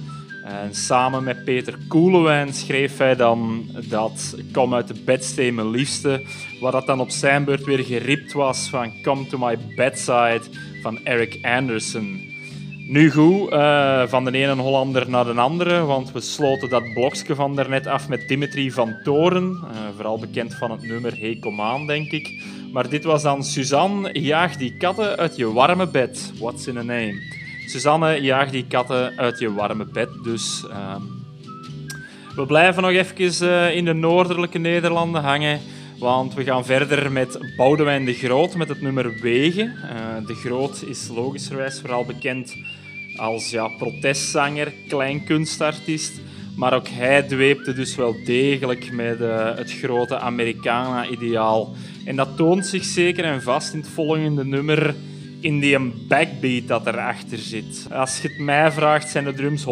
En 0.45 0.75
samen 0.75 1.23
met 1.23 1.43
Peter 1.43 1.77
Koelewijn 1.88 2.53
schreef 2.53 2.97
hij 2.97 3.15
dan 3.15 3.65
dat 3.89 4.36
Kom 4.51 4.73
uit 4.73 4.88
de 4.88 5.01
bedstee, 5.05 5.53
mijn 5.53 5.69
liefste, 5.69 6.23
waar 6.62 6.71
dat 6.71 6.86
dan 6.86 6.99
op 6.99 7.10
zijn 7.10 7.43
beurt 7.43 7.63
weer 7.63 7.84
geript 7.84 8.34
was 8.34 8.69
van 8.69 9.01
Come 9.01 9.27
to 9.27 9.38
my 9.38 9.58
bedside 9.75 10.41
van 10.81 10.99
Eric 11.03 11.39
Anderson. 11.41 12.34
Nu 12.88 13.12
goed, 13.12 13.49
eh, 13.49 14.08
van 14.08 14.25
de 14.25 14.31
ene 14.31 14.55
Hollander 14.55 15.10
naar 15.10 15.25
de 15.25 15.31
andere, 15.31 15.79
want 15.79 16.12
we 16.12 16.21
sloten 16.21 16.69
dat 16.69 16.93
blokje 16.93 17.36
van 17.36 17.55
daarnet 17.55 17.88
af 17.88 18.10
met 18.10 18.27
Dimitri 18.27 18.71
van 18.71 18.95
Toren, 19.03 19.58
eh, 19.63 19.77
vooral 19.95 20.19
bekend 20.19 20.53
van 20.53 20.71
het 20.71 20.81
nummer 20.81 21.19
Hey 21.19 21.38
Kom 21.39 21.62
aan, 21.62 21.88
denk 21.88 22.12
ik. 22.12 22.43
Maar 22.71 22.89
dit 22.89 23.03
was 23.03 23.23
dan 23.23 23.43
Suzanne, 23.43 24.19
jaag 24.19 24.58
die 24.58 24.73
katten 24.77 25.17
uit 25.17 25.36
je 25.36 25.51
warme 25.51 25.88
bed. 25.88 26.31
What's 26.39 26.67
in 26.67 26.77
a 26.77 26.84
name? 26.84 27.44
Suzanne, 27.69 28.21
jaag 28.21 28.49
die 28.49 28.65
katten 28.67 29.17
uit 29.17 29.39
je 29.39 29.54
warme 29.54 29.86
bed, 29.86 30.10
dus... 30.23 30.65
ehm, 30.69 31.01
we 32.36 32.45
blijven 32.45 32.82
nog 32.82 32.91
even 32.91 33.49
eh, 33.49 33.75
in 33.75 33.86
de 33.86 33.93
noordelijke 33.93 34.58
Nederlanden 34.58 35.21
hangen, 35.21 35.60
want 35.99 36.34
we 36.34 36.43
gaan 36.43 36.65
verder 36.65 37.12
met 37.12 37.54
Boudewijn 37.58 38.06
de 38.06 38.13
Groot 38.13 38.56
met 38.56 38.69
het 38.69 38.82
nummer 38.82 39.19
Wegen. 39.21 39.65
Eh, 39.67 40.28
de 40.28 40.34
Groot 40.34 40.84
is 40.88 41.10
logischerwijs 41.15 41.80
vooral 41.80 42.06
bekend 42.06 42.56
als 43.15 43.49
ja, 43.49 43.67
protestzanger, 43.67 44.73
kleinkunstartiest, 44.88 46.13
maar 46.56 46.73
ook 46.73 46.88
hij 46.88 47.23
dweepte 47.23 47.73
dus 47.73 47.95
wel 47.95 48.15
degelijk 48.25 48.91
met 48.91 49.21
eh, 49.21 49.56
het 49.56 49.71
grote 49.71 50.19
Americana-ideaal. 50.19 51.73
En 52.06 52.15
dat 52.15 52.38
toont 52.38 52.65
zich 52.65 52.84
zeker 52.84 53.23
en 53.23 53.41
vast 53.41 53.73
in 53.73 53.80
het 53.80 53.89
volgende 53.89 54.45
nummer 54.45 54.95
in 55.39 55.60
die 55.60 55.80
backbeat 56.08 56.67
dat 56.67 56.88
erachter 56.88 57.38
zit. 57.38 57.88
Als 57.91 58.21
je 58.21 58.28
het 58.28 58.39
mij 58.39 58.71
vraagt, 58.71 59.10
zijn 59.10 59.24
de 59.24 59.34
drums 59.34 59.63
100% 59.63 59.67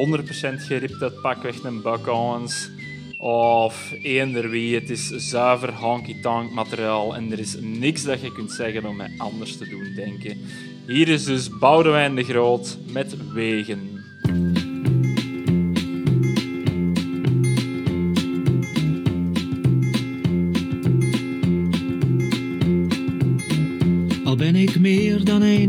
geript 0.56 1.02
uit 1.02 1.22
pakweg 1.22 1.64
een 1.64 1.82
Buck 1.82 2.08
Owens 2.08 2.70
of 3.18 3.94
eender 4.02 4.50
wie. 4.50 4.76
Het 4.76 4.90
is 4.90 5.08
zuiver 5.08 5.74
honky-tonk 5.74 6.52
materiaal 6.52 7.16
en 7.16 7.32
er 7.32 7.40
is 7.40 7.58
niks 7.60 8.04
dat 8.04 8.22
je 8.22 8.32
kunt 8.32 8.52
zeggen 8.52 8.86
om 8.86 8.96
mij 8.96 9.12
anders 9.18 9.58
te 9.58 9.70
doen 9.70 9.94
denken. 9.96 10.42
Hier 10.88 11.08
is 11.08 11.24
dus 11.24 11.50
Boudewijn 11.60 12.16
de 12.16 12.24
Groot 12.24 12.78
met 12.92 13.34
Wegen. 13.34 13.93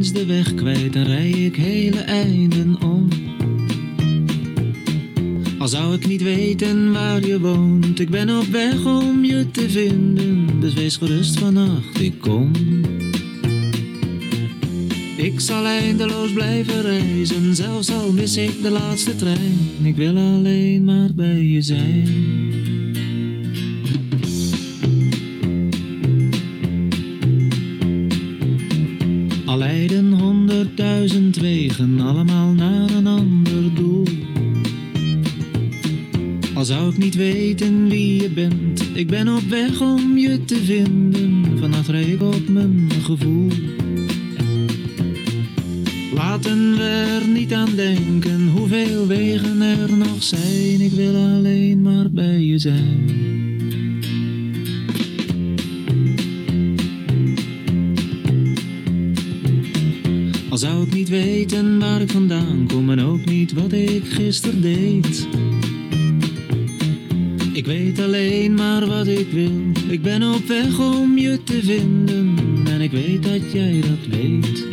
Eens 0.05 0.13
de 0.13 0.27
weg 0.27 0.55
kwijt, 0.55 0.93
dan 0.93 1.03
rij 1.03 1.31
ik 1.31 1.57
hele 1.57 1.99
einden 1.99 2.83
om. 2.83 3.09
Al 5.59 5.69
zou 5.69 5.95
ik 5.95 6.07
niet 6.07 6.23
weten 6.23 6.93
waar 6.93 7.27
je 7.27 7.41
woont, 7.41 8.01
ik 8.01 8.11
ben 8.11 8.39
op 8.39 8.47
weg 8.47 8.85
om 8.85 9.25
je 9.25 9.51
te 9.51 9.71
vinden. 9.71 10.61
Dus 10.61 10.75
wees 10.75 10.97
gerust 10.97 11.39
vannacht, 11.39 12.01
ik 12.01 12.19
kom. 12.21 12.51
Ik 15.17 15.41
zal 15.41 15.65
eindeloos 15.65 16.33
blijven 16.33 16.83
reizen, 16.83 17.55
zelfs 17.55 17.91
al 17.91 18.13
mis 18.13 18.37
ik 18.37 18.63
de 18.63 18.71
laatste 18.71 19.17
trein. 19.17 19.59
Ik 19.83 19.97
wil 19.97 20.17
alleen 20.17 20.85
maar 20.85 21.11
bij 21.15 21.43
je 21.43 21.63
zijn. 21.63 22.44
Wegen, 31.23 32.01
allemaal 32.01 32.53
naar 32.53 32.91
een 32.91 33.07
ander 33.07 33.75
doel. 33.75 34.07
Al 36.55 36.65
zou 36.65 36.91
ik 36.91 36.99
niet 36.99 37.15
weten 37.15 37.89
wie 37.89 38.23
je 38.23 38.31
bent, 38.31 38.85
ik 38.95 39.07
ben 39.07 39.29
op 39.29 39.43
weg 39.49 39.81
om 39.81 40.19
je 40.19 40.45
te 40.45 40.57
vinden. 40.57 41.45
Rij 41.87 42.03
ik 42.03 42.23
op 42.23 42.49
mijn 42.49 42.91
gevoel. 43.03 43.49
Laten 46.15 46.77
we 46.77 47.21
er 47.21 47.29
niet 47.29 47.53
aan 47.53 47.75
denken 47.77 48.49
hoeveel 48.49 49.07
wegen 49.07 49.61
er 49.61 49.97
nog 49.97 50.23
zijn. 50.23 50.81
Ik 50.81 50.93
wil 50.93 51.15
alleen 51.15 51.83
maar 51.83 52.11
bij 52.11 52.41
je 52.41 52.59
zijn. 52.59 53.44
Weten 61.15 61.79
waar 61.79 62.01
ik 62.01 62.11
vandaan 62.11 62.67
kom 62.69 62.91
en 62.91 63.01
ook 63.01 63.25
niet 63.25 63.53
wat 63.53 63.73
ik 63.73 64.05
gisteren 64.05 64.61
deed. 64.61 65.29
Ik 67.53 67.67
weet 67.67 68.01
alleen 68.01 68.55
maar 68.55 68.87
wat 68.87 69.07
ik 69.07 69.27
wil. 69.33 69.73
Ik 69.89 70.03
ben 70.03 70.23
op 70.23 70.47
weg 70.47 70.79
om 70.79 71.19
je 71.19 71.43
te 71.45 71.63
vinden 71.63 72.37
en 72.67 72.81
ik 72.81 72.91
weet 72.91 73.23
dat 73.23 73.53
jij 73.53 73.81
dat 73.81 74.19
weet. 74.19 74.67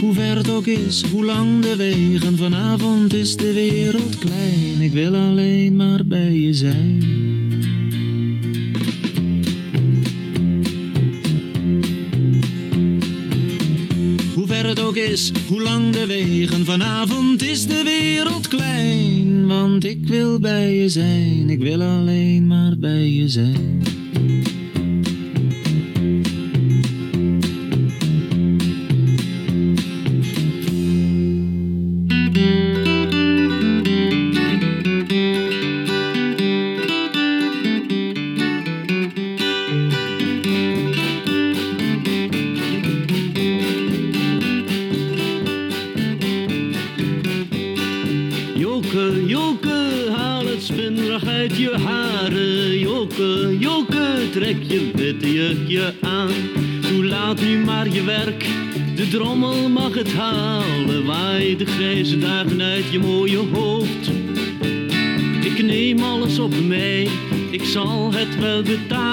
Hoe 0.00 0.14
ver 0.14 0.36
het 0.36 0.50
ook 0.50 0.66
is, 0.66 1.04
hoe 1.10 1.24
lang 1.24 1.60
de 1.60 1.76
wegen, 1.76 2.36
vanavond 2.36 3.14
is 3.14 3.36
de 3.36 3.52
wereld 3.52 4.18
klein. 4.18 4.80
Ik 4.80 4.92
wil 4.92 5.14
alleen 5.14 5.76
maar 5.76 6.06
bij 6.06 6.32
je 6.32 6.54
zijn. 6.54 7.23
Hoe 15.48 15.62
lang 15.62 15.92
de 15.92 16.06
wegen, 16.06 16.64
vanavond 16.64 17.42
is 17.42 17.66
de 17.66 17.82
wereld 17.82 18.48
klein. 18.48 19.46
Want 19.46 19.84
ik 19.84 20.06
wil 20.06 20.38
bij 20.38 20.74
je 20.74 20.88
zijn, 20.88 21.50
ik 21.50 21.58
wil 21.58 21.82
alleen 21.82 22.46
maar 22.46 22.78
bij 22.78 23.10
je 23.12 23.28
zijn. 23.28 23.93
De 62.14 62.20
grijze 62.20 62.46
dagen 62.46 62.62
uit 62.62 62.92
je 62.92 62.98
mooie 62.98 63.38
hoofd. 63.52 64.10
Ik 65.44 65.62
neem 65.62 66.02
alles 66.02 66.38
op 66.38 66.60
mij, 66.60 67.08
ik 67.50 67.64
zal 67.64 68.12
het 68.12 68.38
wel 68.38 68.62
betalen. 68.62 69.03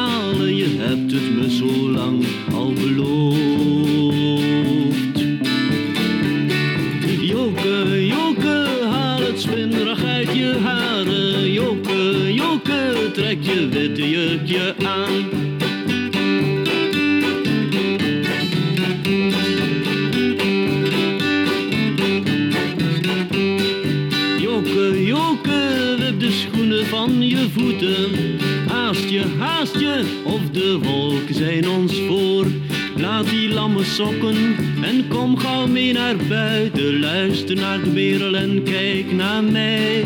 En 34.81 35.07
kom 35.07 35.37
gauw 35.37 35.67
mee 35.67 35.93
naar 35.93 36.15
buiten. 36.29 36.99
Luister 36.99 37.55
naar 37.55 37.83
de 37.83 37.91
wereld 37.91 38.35
en 38.35 38.63
kijk 38.63 39.11
naar 39.11 39.43
mij. 39.43 40.05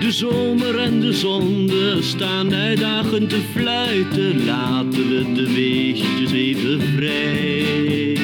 De 0.00 0.12
zomer 0.12 0.78
en 0.78 1.00
de 1.00 1.12
zonde 1.12 2.02
staan 2.02 2.54
uitdagend 2.54 3.28
te 3.28 3.40
fluiten. 3.52 4.44
Laten 4.44 5.08
we 5.08 5.32
de 5.34 5.54
weegjes 5.54 6.32
even 6.32 6.80
vrij. 6.96 8.18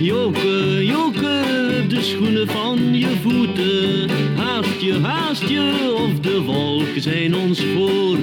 Joke, 0.00 0.84
joke, 0.84 1.42
de 1.88 2.02
schoenen 2.02 2.48
van 2.48 2.98
je 2.98 3.10
voeten. 3.22 4.10
Haast 4.36 4.80
je, 4.80 5.00
haast 5.02 5.48
je, 5.48 5.94
of 5.96 6.20
de 6.20 6.40
wolken 6.40 7.02
zijn 7.02 7.34
ons 7.36 7.64
voor. 7.74 8.18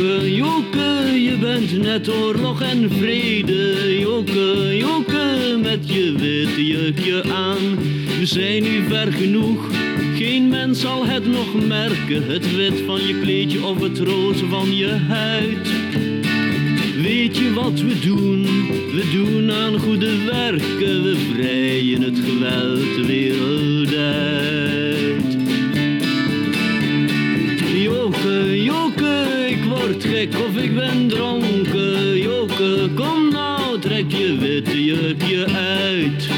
Joke, 0.00 0.34
joke, 0.34 1.22
je 1.22 1.36
bent 1.40 1.82
net 1.82 2.08
oorlog 2.08 2.62
en 2.62 2.90
vrede. 2.90 3.98
Joke, 3.98 4.76
joke, 4.76 5.58
met 5.62 5.92
je 5.92 6.12
witte 6.12 6.66
jurkje 6.66 7.22
aan. 7.32 7.76
We 8.18 8.26
zijn 8.26 8.62
nu 8.62 8.82
ver 8.88 9.12
genoeg, 9.12 9.70
geen 10.16 10.48
mens 10.48 10.80
zal 10.80 11.06
het 11.06 11.26
nog 11.26 11.66
merken. 11.66 12.26
Het 12.26 12.56
wit 12.56 12.80
van 12.86 13.06
je 13.06 13.20
kleedje 13.20 13.64
of 13.64 13.80
het 13.80 13.98
roze 13.98 14.46
van 14.46 14.76
je 14.76 14.88
huid. 14.88 15.68
Weet 17.02 17.36
je 17.36 17.52
wat 17.52 17.80
we 17.80 17.98
doen? 17.98 18.42
We 18.94 19.10
doen 19.12 19.52
aan 19.52 19.78
goede 19.78 20.24
werken. 20.24 21.02
We 21.02 21.16
vrijen 21.34 22.02
het 22.02 22.18
geweld 22.18 23.06
de 23.06 23.86
uit. 23.90 24.59
Gek 30.20 30.34
of 30.34 30.56
ik 30.56 30.74
ben 30.74 31.08
dronken. 31.08 32.18
Joke, 32.18 32.90
kom 32.94 33.30
nou, 33.30 33.78
trek 33.78 34.12
je 34.12 34.36
witte 34.38 34.84
jurkje 34.84 35.46
uit. 35.46 36.28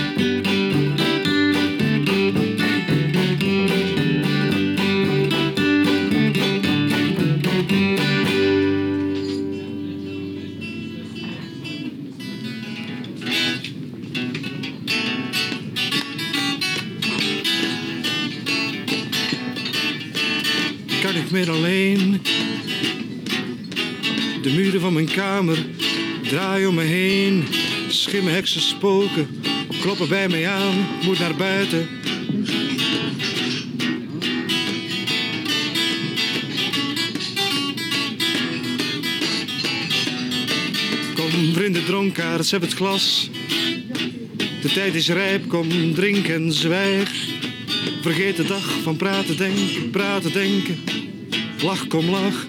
kan 21.02 21.16
ik 21.16 21.30
meer 21.30 21.50
alleen. 21.50 22.21
Muren 24.54 24.80
van 24.80 24.92
mijn 24.92 25.10
kamer 25.10 25.66
draaien 26.22 26.68
om 26.68 26.74
me 26.74 26.82
heen. 26.82 27.44
Schimmen, 27.88 28.32
heksen, 28.32 28.60
spoken 28.60 29.40
kloppen 29.82 30.08
bij 30.08 30.28
mij 30.28 30.48
aan. 30.48 30.86
Moet 31.04 31.18
naar 31.18 31.34
buiten. 31.34 31.88
Kom, 41.14 41.52
vrienden 41.52 41.84
dronkaards, 41.84 42.50
heb 42.50 42.60
het 42.60 42.72
glas. 42.72 43.30
De 44.62 44.72
tijd 44.74 44.94
is 44.94 45.08
rijp, 45.08 45.48
kom, 45.48 45.94
drink 45.94 46.28
en 46.28 46.52
zwijg. 46.52 47.10
Vergeet 48.00 48.36
de 48.36 48.44
dag 48.44 48.70
van 48.82 48.96
praten, 48.96 49.36
denken, 49.36 49.90
praten, 49.90 50.32
denken. 50.32 50.78
Lach, 51.62 51.86
kom, 51.86 52.10
lach. 52.10 52.46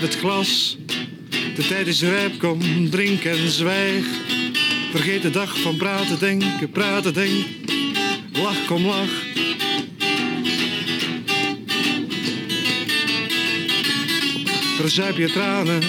Heb 0.00 0.10
het 0.10 0.18
glas. 0.18 0.76
De 1.54 1.66
tijd 1.66 1.86
is 1.86 2.02
rijp, 2.02 2.38
kom, 2.38 2.90
drink 2.90 3.24
en 3.24 3.48
zwijg. 3.50 4.06
Vergeet 4.90 5.22
de 5.22 5.30
dag 5.30 5.60
van 5.60 5.76
praten, 5.76 6.18
denken, 6.18 6.70
praten, 6.70 7.14
denken. 7.14 7.44
Lach, 8.32 8.64
kom, 8.66 8.86
lach. 8.86 9.10
Verzuip 14.76 15.16
je 15.16 15.30
tranen. 15.30 15.82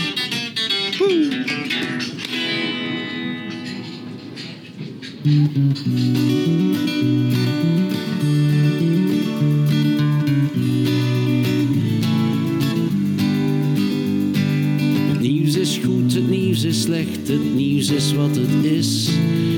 Nieuws 16.64 16.78
is 16.78 16.82
slecht, 16.82 17.28
het 17.28 17.56
nieuws 17.56 17.90
is 17.90 18.14
wat 18.14 18.36
het 18.36 18.66
is. 18.72 19.10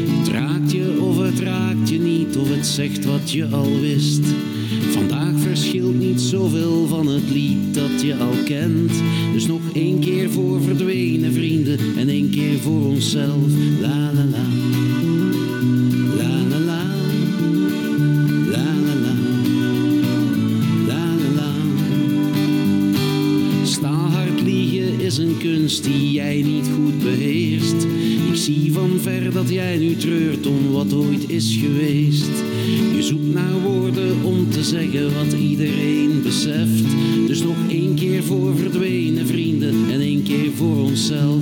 Het 0.08 0.28
raakt 0.28 0.72
je 0.72 1.02
of 1.02 1.18
het 1.18 1.40
raakt 1.40 1.90
je 1.90 2.00
niet, 2.00 2.38
of 2.38 2.50
het 2.50 2.68
zegt 2.68 3.06
wat 3.06 3.32
je 3.32 3.46
al 3.46 3.80
wist. 3.80 4.22
Vandaag 4.92 5.40
verschilt 5.40 6.00
niet 6.00 6.22
zoveel 6.22 6.88
van 6.88 7.08
het 7.08 7.30
lied 7.30 7.74
dat 7.74 8.02
je 8.02 8.16
al 8.16 8.34
kent. 8.46 8.92
Dus 9.34 9.48
nog 9.48 9.62
één 9.74 10.00
keer 10.00 10.30
voor 10.30 10.62
verdwenen 10.62 11.34
vrienden 11.34 11.78
en 11.98 12.10
één 12.10 12.30
keer 12.30 12.60
voor 12.60 12.82
onszelf. 12.82 13.52
Jij 29.72 29.80
nu 29.80 29.96
treurt 29.96 30.48
om 30.48 30.72
wat 30.72 30.94
ooit 30.94 31.30
is 31.30 31.58
geweest. 31.62 32.32
Je 32.96 33.04
zoekt 33.04 33.34
naar 33.34 33.60
woorden 33.62 34.24
om 34.24 34.50
te 34.50 34.64
zeggen 34.64 35.14
wat 35.14 35.34
iedereen 35.34 36.22
beseft. 36.24 36.84
Dus 37.28 37.44
nog 37.44 37.56
één 37.70 37.96
keer 37.96 38.24
voor 38.24 38.56
verdwenen 38.56 39.28
vrienden 39.28 39.76
en 39.92 40.00
één 40.00 40.24
keer 40.24 40.52
voor 40.52 40.76
onszelf. 40.76 41.41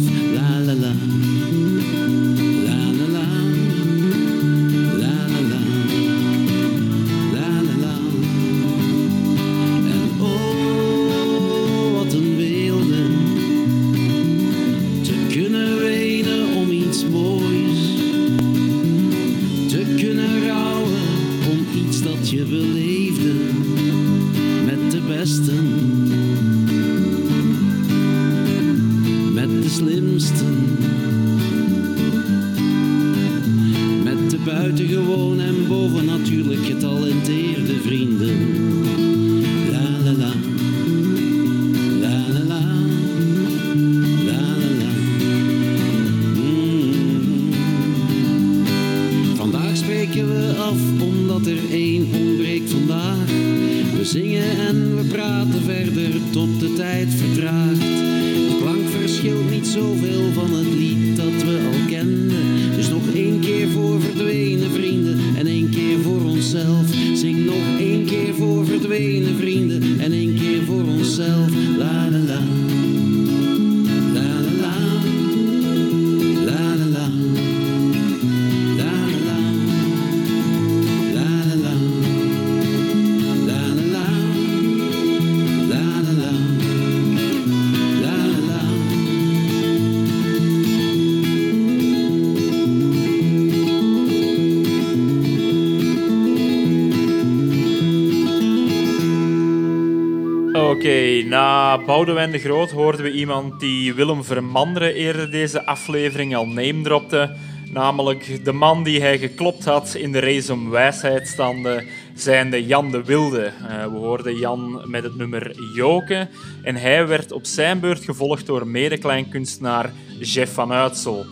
Na 101.70 101.78
Boudewijn 101.78 102.32
de 102.32 102.40
Groot 102.40 102.72
hoorden 102.72 103.04
we 103.04 103.12
iemand 103.12 103.60
die 103.60 103.94
Willem 103.94 104.24
Vermanderen 104.24 104.94
eerder 104.94 105.32
deze 105.32 105.66
aflevering 105.66 106.36
al 106.36 106.48
name 106.48 106.82
dropte. 106.82 107.36
Namelijk 107.72 108.46
de 108.46 108.52
man 108.52 108.84
die 108.84 109.02
hij 109.02 109.18
geklopt 109.18 109.66
had 109.66 109.96
in 109.96 110.12
de 110.12 110.20
race 110.20 110.54
om 110.54 110.70
wijsheidstanden, 110.70 111.86
zijnde 112.14 112.66
Jan 112.66 112.92
de 112.92 113.04
Wilde. 113.04 113.44
Eh, 113.44 113.84
we 113.84 113.98
hoorden 113.98 114.36
Jan 114.36 114.82
met 114.86 115.04
het 115.04 115.16
nummer 115.16 115.56
Joken 115.76 116.30
en 116.64 116.76
hij 116.76 117.08
werd 117.08 117.32
op 117.32 117.46
zijn 117.46 117.80
beurt 117.80 118.04
gevolgd 118.04 118.46
door 118.46 118.68
medekleinkunstenaar 118.68 119.92
Jeff 120.20 120.54
van 120.54 120.72
Uitsel. 120.72 121.26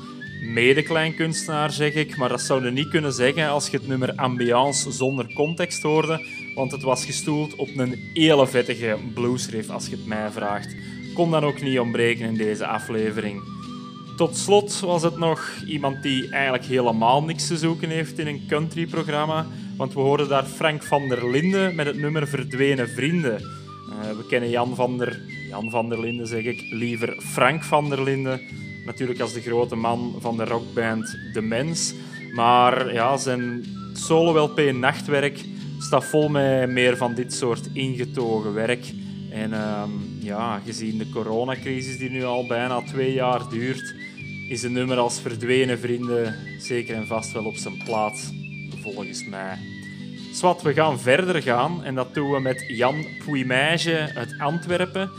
Medekleinkunstenaar 0.54 1.71
zeg 1.71 1.93
ik, 1.93 2.17
maar 2.17 2.30
dat 2.30 2.41
zou 2.41 2.65
je 2.65 2.71
niet 2.71 2.89
kunnen 2.89 3.13
zeggen 3.13 3.50
als 3.50 3.69
je 3.69 3.78
het 3.78 3.88
nummer 3.88 4.13
Ambiance 4.15 4.91
zonder 4.91 5.34
context 5.34 5.84
hoorde, 5.84 6.26
want 6.57 6.71
het 6.71 6.81
was 6.81 7.05
gestoeld 7.05 7.55
op 7.55 7.69
een 7.75 8.09
hele 8.13 8.47
vettige 8.47 8.97
bluesriff 9.13 9.69
als 9.69 9.87
je 9.87 9.95
het 9.95 10.05
mij 10.05 10.31
vraagt. 10.31 10.75
Kon 11.13 11.31
dan 11.31 11.43
ook 11.43 11.61
niet 11.61 11.79
ontbreken 11.79 12.25
in 12.25 12.33
deze 12.33 12.67
aflevering. 12.67 13.41
Tot 14.15 14.37
slot 14.37 14.79
was 14.79 15.03
het 15.03 15.17
nog 15.17 15.51
iemand 15.67 16.03
die 16.03 16.29
eigenlijk 16.29 16.65
helemaal 16.65 17.23
niks 17.23 17.47
te 17.47 17.57
zoeken 17.57 17.89
heeft 17.89 18.19
in 18.19 18.27
een 18.27 18.41
countryprogramma, 18.47 19.45
want 19.75 19.93
we 19.93 19.99
hoorden 19.99 20.27
daar 20.27 20.45
Frank 20.45 20.83
van 20.83 21.07
der 21.07 21.29
Linden 21.29 21.75
met 21.75 21.85
het 21.85 21.97
nummer 21.97 22.27
Verdwenen 22.27 22.89
Vrienden. 22.89 23.37
Eh, 23.39 24.17
we 24.17 24.25
kennen 24.29 24.49
Jan 24.49 24.75
van 24.75 24.97
der... 24.97 25.21
Jan 25.49 25.69
van 25.69 25.89
der 25.89 25.99
Linden 25.99 26.27
zeg 26.27 26.43
ik, 26.43 26.61
liever 26.71 27.21
Frank 27.21 27.63
van 27.63 27.89
der 27.89 28.03
Linden. 28.03 28.41
Natuurlijk 28.85 29.19
als 29.19 29.33
de 29.33 29.41
grote 29.41 29.75
man 29.75 30.15
van 30.19 30.37
de 30.37 30.45
rockband 30.45 31.17
De 31.33 31.41
Mens. 31.41 31.93
Maar 32.33 32.93
ja, 32.93 33.17
zijn 33.17 33.65
solo-LP 33.93 34.71
Nachtwerk 34.73 35.39
staat 35.79 36.05
vol 36.05 36.29
met 36.29 36.69
meer 36.69 36.97
van 36.97 37.13
dit 37.13 37.33
soort 37.33 37.69
ingetogen 37.73 38.53
werk. 38.53 38.85
En 39.31 39.53
ehm, 39.53 39.89
ja, 40.19 40.59
gezien 40.65 40.97
de 40.97 41.09
coronacrisis 41.09 41.97
die 41.97 42.09
nu 42.09 42.23
al 42.23 42.47
bijna 42.47 42.81
twee 42.81 43.13
jaar 43.13 43.49
duurt, 43.49 43.95
is 44.49 44.63
een 44.63 44.73
nummer 44.73 44.97
als 44.97 45.19
Verdwenen 45.19 45.79
Vrienden 45.79 46.35
zeker 46.59 46.95
en 46.95 47.07
vast 47.07 47.31
wel 47.31 47.45
op 47.45 47.55
zijn 47.55 47.81
plaats, 47.85 48.31
volgens 48.81 49.25
mij. 49.25 49.57
Swat, 50.33 50.61
we 50.61 50.73
gaan 50.73 50.99
verder 50.99 51.41
gaan 51.41 51.83
en 51.83 51.95
dat 51.95 52.13
doen 52.13 52.31
we 52.31 52.39
met 52.39 52.63
Jan 52.67 53.05
Puimage 53.25 54.11
uit 54.15 54.35
Antwerpen. 54.37 55.09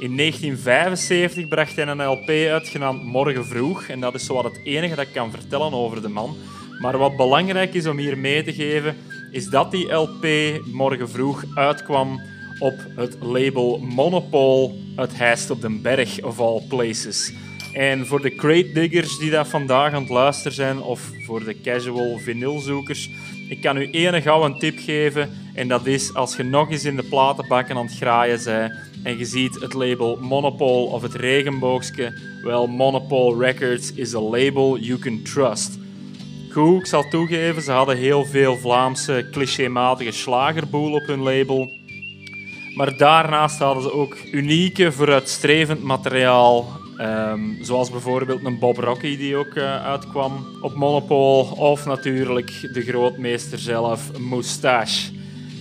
In 0.00 0.16
1975 0.16 1.48
bracht 1.48 1.76
hij 1.76 1.86
een 1.86 2.04
LP 2.04 2.28
uit 2.28 2.68
genaamd 2.68 3.04
Morgen 3.04 3.46
Vroeg 3.46 3.82
en 3.82 4.00
dat 4.00 4.14
is 4.14 4.24
zowat 4.24 4.44
het 4.44 4.60
enige 4.64 4.94
dat 4.94 5.06
ik 5.06 5.12
kan 5.12 5.30
vertellen 5.30 5.72
over 5.72 6.02
de 6.02 6.08
man. 6.08 6.36
Maar 6.80 6.98
wat 6.98 7.16
belangrijk 7.16 7.74
is 7.74 7.86
om 7.86 7.98
hier 7.98 8.18
mee 8.18 8.42
te 8.42 8.52
geven, 8.52 8.96
is 9.30 9.46
dat 9.46 9.70
die 9.70 9.92
LP 9.92 10.26
Morgen 10.72 11.10
Vroeg 11.10 11.44
uitkwam 11.54 12.20
op 12.58 12.74
het 12.96 13.16
label 13.20 13.78
Monopole 13.78 14.74
uit 14.96 15.18
Heist 15.18 15.50
op 15.50 15.60
den 15.60 15.82
Berg, 15.82 16.22
of 16.22 16.40
all 16.40 16.62
places. 16.68 17.32
En 17.72 18.06
voor 18.06 18.22
de 18.22 18.34
crate 18.34 18.72
diggers 18.72 19.18
die 19.18 19.30
dat 19.30 19.48
vandaag 19.48 19.92
aan 19.92 20.02
het 20.02 20.10
luisteren 20.10 20.52
zijn, 20.52 20.82
of 20.82 21.10
voor 21.26 21.44
de 21.44 21.60
casual 21.60 22.18
vinylzoekers, 22.18 23.10
ik 23.48 23.60
kan 23.60 23.76
u 23.76 23.90
één 23.90 24.22
gauw 24.22 24.44
een 24.44 24.58
tip 24.58 24.78
geven. 24.78 25.30
En 25.54 25.68
dat 25.68 25.86
is 25.86 26.14
als 26.14 26.36
je 26.36 26.42
nog 26.42 26.70
eens 26.70 26.84
in 26.84 26.96
de 26.96 27.02
platenbakken 27.02 27.76
aan 27.76 27.86
het 27.86 27.96
graaien 27.96 28.40
bent 28.44 28.72
en 29.02 29.18
je 29.18 29.24
ziet 29.24 29.60
het 29.60 29.72
label 29.72 30.16
Monopole 30.20 30.86
of 30.86 31.02
het 31.02 31.14
regenboogske, 31.14 32.12
wel, 32.42 32.66
Monopole 32.66 33.44
Records 33.44 33.92
is 33.92 34.14
a 34.14 34.20
label 34.20 34.78
you 34.78 34.98
can 34.98 35.22
trust. 35.22 35.78
Ik 36.58 36.86
zal 36.86 37.08
toegeven, 37.08 37.62
ze 37.62 37.72
hadden 37.72 37.96
heel 37.96 38.24
veel 38.24 38.56
Vlaamse 38.56 39.28
clichématige 39.30 40.10
slagerboel 40.10 40.92
op 40.92 41.06
hun 41.06 41.22
label. 41.22 41.70
Maar 42.74 42.96
daarnaast 42.96 43.58
hadden 43.58 43.82
ze 43.82 43.92
ook 43.92 44.16
unieke, 44.32 44.92
vooruitstrevend 44.92 45.82
materiaal. 45.82 46.76
ehm, 46.96 47.40
zoals 47.60 47.90
bijvoorbeeld 47.90 48.44
een 48.44 48.58
Bob 48.58 48.76
Rocky 48.76 49.16
die 49.16 49.36
ook 49.36 49.54
eh, 49.54 49.84
uitkwam 49.86 50.46
op 50.60 50.74
Monopol. 50.74 51.42
Of 51.44 51.84
natuurlijk 51.84 52.68
de 52.72 52.82
grootmeester 52.82 53.58
zelf, 53.58 54.18
Moustache. 54.18 55.12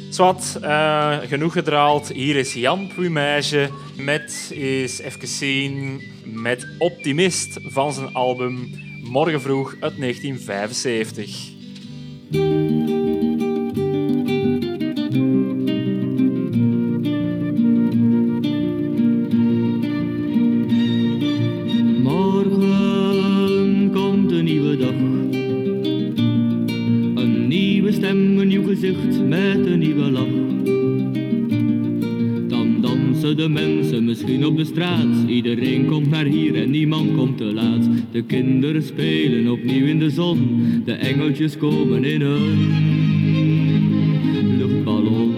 Zwat, 0.10 0.60
eh, 0.62 1.18
genoeg 1.18 1.54
gedraald. 1.54 2.08
Hier 2.08 2.36
is 2.36 2.54
Jan 2.54 2.92
Puimage 2.96 3.70
met, 3.96 4.52
eens 4.54 5.00
even 5.00 5.28
zien, 5.28 6.02
met 6.24 6.68
Optimist 6.78 7.60
van 7.64 7.94
zijn 7.94 8.14
album 8.14 8.86
Morgen 9.10 9.41
Vroeg 9.41 9.76
uit 9.80 9.98
1975. 9.98 11.52
Morgen 22.04 23.91
komt 23.93 24.32
een 24.32 24.43
nieuwe 24.43 24.78
dag. 24.78 24.89
Een 27.24 27.48
nieuwe 27.48 27.92
stem, 27.92 28.40
een 28.40 28.48
nieuw 28.48 28.65
gezicht 28.65 29.23
met 29.23 29.65
een 29.65 29.79
nieuwe 29.79 30.12
lach. 30.12 30.48
De 33.36 33.50
mensen 33.50 34.06
misschien 34.06 34.46
op 34.46 34.58
de 34.58 34.65
straat. 34.65 35.08
Iedereen 35.27 35.86
komt 35.86 36.10
naar 36.10 36.25
hier 36.25 36.56
en 36.56 36.69
niemand. 36.69 37.15
De 38.18 38.24
kinderen 38.24 38.84
spelen 38.84 39.52
opnieuw 39.52 39.86
in 39.86 40.00
de 40.00 40.10
zon. 40.10 40.82
De 40.86 40.92
engeltjes 40.92 41.58
komen 41.58 42.04
in 42.04 42.22
hun 42.22 42.58
luchtballon. 44.58 45.34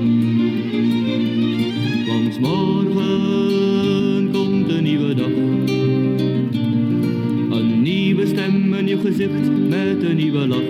Want 2.08 2.40
morgen 2.40 4.30
komt 4.32 4.72
een 4.72 4.84
nieuwe 4.84 5.14
dag. 5.14 5.32
Een 7.60 7.82
nieuwe 7.82 8.28
stem, 8.28 8.74
een 8.74 8.86
nieuw 8.86 9.00
gezicht 9.00 9.52
met 9.70 10.04
een 10.04 10.16
nieuwe 10.16 10.48
lach. 10.48 10.70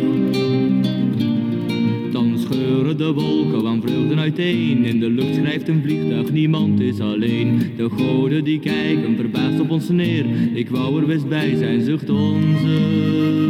Dan 2.12 2.38
scheuren 2.38 2.98
de 2.98 3.14
wolken 3.14 3.62
van 3.62 3.82
vreugde 3.82 4.16
uiteen. 4.16 4.86
In 4.86 5.00
de 5.00 5.10
lucht 5.10 5.36
schrijft 5.36 5.68
een 5.68 5.82
vliegtuig, 5.82 6.32
niemand 6.32 6.80
is 6.80 7.00
alleen. 7.00 7.60
De 7.78 7.90
goden 7.90 8.44
die 8.44 8.60
kijken 8.60 9.16
verbaasd 9.16 9.60
op 9.60 9.70
ons 9.70 9.90
neer. 9.90 10.26
Ik 10.54 10.70
wou 10.70 10.89
best 11.10 11.28
bij 11.28 11.56
zijn, 11.56 11.82
zucht 11.82 12.10
onze 12.10 13.49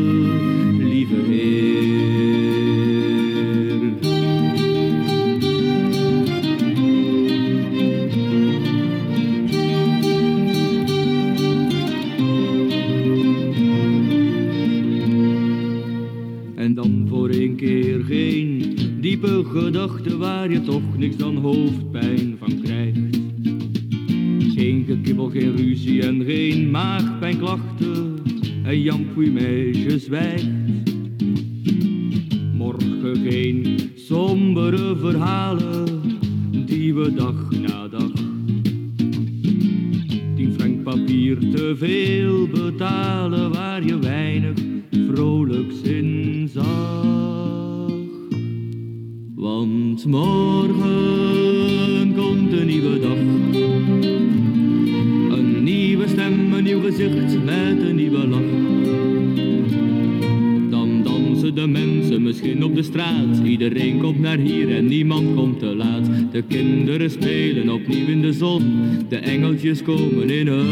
Engeltjes 69.60 69.84
komen 69.84 70.30
in 70.30 70.47
hun 70.47 70.68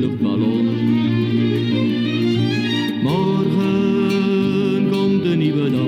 luchtballon. 0.00 0.68
Morgen 3.02 4.88
komt 4.90 5.24
een 5.24 5.38
nieuwe 5.38 5.70
dag. 5.70 5.86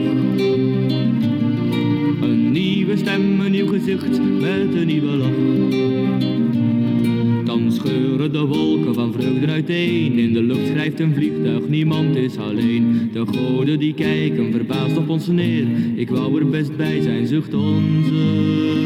Een 2.28 2.52
nieuwe 2.52 2.96
stem, 2.96 3.40
een 3.40 3.50
nieuw 3.50 3.66
gezicht 3.66 4.20
met 4.40 4.74
een 4.74 4.86
nieuwe 4.86 5.16
lach. 5.16 5.30
Dan 7.44 7.72
scheuren 7.72 8.32
de 8.32 8.44
wolken 8.44 8.94
van 8.94 9.12
vreugde 9.12 9.46
uiteen. 9.46 10.18
In 10.18 10.32
de 10.32 10.42
lucht 10.42 10.66
schrijft 10.66 11.00
een 11.00 11.14
vliegtuig, 11.14 11.68
niemand 11.68 12.16
is 12.16 12.36
alleen. 12.36 13.10
De 13.12 13.26
goden 13.26 13.78
die 13.78 13.94
kijken 13.94 14.52
verbaasd 14.52 14.96
op 14.96 15.08
ons 15.08 15.26
neer. 15.26 15.66
Ik 15.94 16.10
wou 16.10 16.40
er 16.40 16.48
best 16.48 16.76
bij 16.76 17.00
zijn, 17.00 17.26
zucht 17.26 17.54
onze 17.54 18.82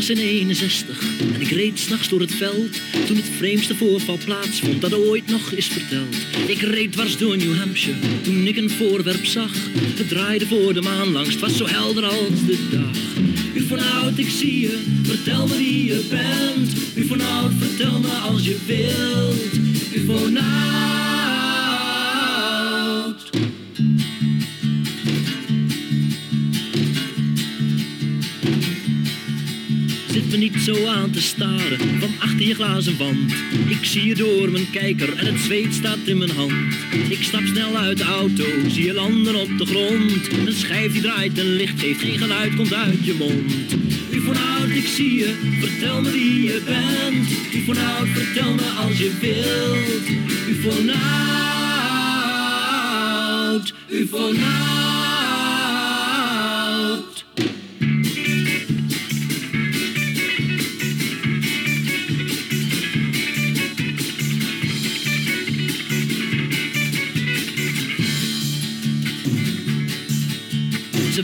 was 0.00 0.10
in 0.10 0.18
61 0.18 0.98
en 1.34 1.40
ik 1.40 1.50
reed 1.50 1.78
s'nachts 1.78 2.08
door 2.08 2.20
het 2.20 2.34
veld 2.34 2.80
Toen 3.06 3.16
het 3.16 3.30
vreemdste 3.36 3.76
voorval 3.76 4.18
plaatsvond 4.24 4.80
dat 4.80 4.94
ooit 4.94 5.26
nog 5.26 5.52
is 5.52 5.66
verteld. 5.66 6.16
Ik 6.46 6.60
reed 6.60 6.92
dwars 6.92 7.16
door 7.16 7.36
New 7.36 7.56
Hampshire 7.56 7.98
toen 8.22 8.46
ik 8.46 8.56
een 8.56 8.70
voorwerp 8.70 9.24
zag. 9.24 9.52
Het 9.96 10.08
draaide 10.08 10.46
voor 10.46 10.74
de 10.74 10.80
maan 10.80 11.12
langs, 11.12 11.30
het 11.30 11.40
was 11.40 11.56
zo 11.56 11.66
helder 11.66 12.04
als 12.04 12.44
de 12.46 12.68
dag. 12.70 13.24
U 13.54 13.66
van 13.66 13.78
oud, 13.78 14.18
ik 14.18 14.28
zie 14.28 14.60
je, 14.60 14.78
vertel 15.02 15.46
me 15.46 15.56
wie 15.56 15.84
je 15.84 16.04
bent. 16.08 16.72
U 16.94 17.06
van 17.06 17.20
oud, 17.20 17.52
vertel 17.58 17.98
me 18.00 18.08
als 18.08 18.44
je 18.44 18.56
wilt. 18.66 19.54
U 19.94 20.04
van 20.04 20.38
niet 30.40 30.62
zo 30.62 30.86
aan 30.86 31.10
te 31.10 31.20
staren 31.20 31.78
van 31.98 32.10
achter 32.18 32.46
je 32.46 32.54
glazen 32.54 32.98
wand. 32.98 33.32
Ik 33.68 33.84
zie 33.84 34.06
je 34.06 34.14
door 34.14 34.50
mijn 34.50 34.70
kijker 34.70 35.16
en 35.16 35.26
het 35.26 35.40
zweet 35.40 35.74
staat 35.74 35.98
in 36.04 36.18
mijn 36.18 36.30
hand. 36.30 36.74
Ik 37.08 37.22
stap 37.22 37.42
snel 37.44 37.76
uit 37.76 37.98
de 37.98 38.04
auto, 38.04 38.44
zie 38.68 38.84
je 38.84 38.92
landen 38.92 39.34
op 39.34 39.58
de 39.58 39.66
grond. 39.66 40.46
Een 40.46 40.52
schijf 40.52 40.92
die 40.92 41.02
draait 41.02 41.38
en 41.38 41.56
licht 41.56 41.80
geeft, 41.80 42.00
geen 42.00 42.18
geluid 42.18 42.56
komt 42.56 42.74
uit 42.74 43.04
je 43.04 43.14
mond. 43.18 43.52
U 44.10 44.28
oud, 44.28 44.70
ik 44.70 44.86
zie 44.86 45.14
je, 45.14 45.56
vertel 45.60 46.02
me 46.02 46.10
wie 46.10 46.42
je 46.42 46.62
bent. 46.64 47.28
U 47.52 47.78
oud, 47.78 48.08
vertel 48.08 48.54
me 48.54 48.68
als 48.86 48.98
je 48.98 49.10
wilt. 49.20 50.08
U 50.48 50.62
van 50.62 50.90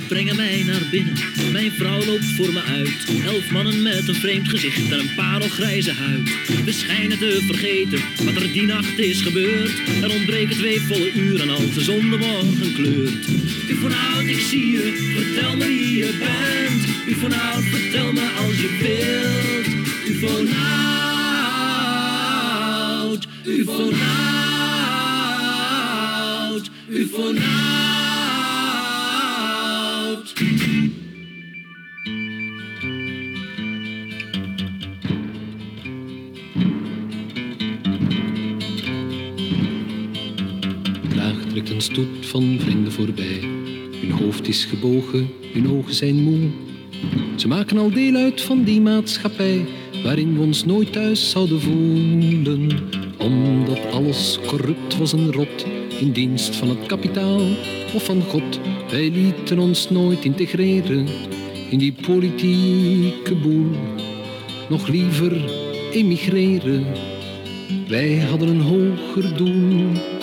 brengen 0.09 0.37
mij 0.37 0.63
naar 0.63 0.83
binnen, 0.91 1.15
mijn 1.53 1.73
vrouw 1.73 2.05
loopt 2.05 2.25
voor 2.25 2.53
me 2.53 2.63
uit. 2.63 3.25
Elf 3.25 3.51
mannen 3.51 3.83
met 3.83 4.09
een 4.09 4.15
vreemd 4.15 4.49
gezicht 4.49 4.91
en 4.91 4.99
een 4.99 5.15
parelgrijze 5.17 5.93
huid. 5.93 6.31
We 6.65 6.73
schijnen 6.73 7.19
te 7.19 7.43
vergeten 7.47 8.01
wat 8.25 8.35
er 8.43 8.53
die 8.53 8.67
nacht 8.67 8.99
is 8.99 9.21
gebeurd. 9.21 9.73
Er 10.03 10.11
ontbreken 10.11 10.57
twee 10.57 10.81
volle 10.81 11.13
uren 11.13 11.51
als 11.51 11.75
de 11.75 11.81
zon 11.81 12.11
de 12.11 12.17
morgen 12.17 12.75
kleurt. 12.75 13.29
U 13.69 13.75
van 13.75 13.93
oud, 14.15 14.25
ik 14.25 14.41
zie 14.41 14.71
je, 14.71 15.13
vertel 15.15 15.57
me 15.57 15.67
wie 15.67 15.97
je 15.97 16.15
bent. 16.19 16.87
U 17.09 17.15
van 17.21 17.33
oud, 17.33 17.65
vertel 17.65 18.13
me 18.13 18.31
als 18.47 18.61
je 18.61 18.77
wilt. 18.83 19.67
U 20.09 20.19
van 20.19 20.49
oud, 23.03 23.27
u 23.45 23.65
van 23.65 23.93
oud, 26.49 26.71
u 26.89 27.09
van 27.09 27.39
een 41.71 41.81
stoet 41.81 42.27
van 42.27 42.57
vrienden 42.61 42.93
voorbij. 42.93 43.41
Hun 44.01 44.11
hoofd 44.11 44.49
is 44.49 44.65
gebogen, 44.65 45.29
hun 45.53 45.71
ogen 45.71 45.95
zijn 45.95 46.23
moe. 46.23 46.49
Ze 47.37 47.49
maken 47.49 47.79
al 47.79 47.91
deel 47.91 48.15
uit 48.15 48.41
van 48.41 48.65
die 48.65 48.81
maatschappij 48.81 49.65
waarin 50.03 50.35
we 50.35 50.41
ons 50.41 50.65
nooit 50.65 50.93
thuis 50.93 51.31
zouden 51.31 51.61
voelen. 51.61 52.69
Omdat 53.19 53.93
alles 53.93 54.39
corrupt 54.47 54.97
was 54.99 55.13
en 55.13 55.33
rot 55.33 55.67
in 56.01 56.13
dienst 56.13 56.57
van 56.57 56.69
het 56.69 56.87
kapitaal 56.87 57.41
of 57.95 58.05
van 58.05 58.23
God. 58.23 58.61
Wij 58.91 59.11
lieten 59.11 59.59
ons 59.59 59.91
nooit 59.91 60.25
integreren 60.25 61.07
in 61.71 61.79
die 61.79 61.95
politieke 62.07 63.35
boel. 63.35 63.71
Nog 64.69 64.89
liever 64.89 65.51
emigreren. 65.93 66.87
Wij 67.89 68.19
hadden 68.19 68.49
een 68.49 68.61
hoger 68.61 69.37
doel. 69.37 70.16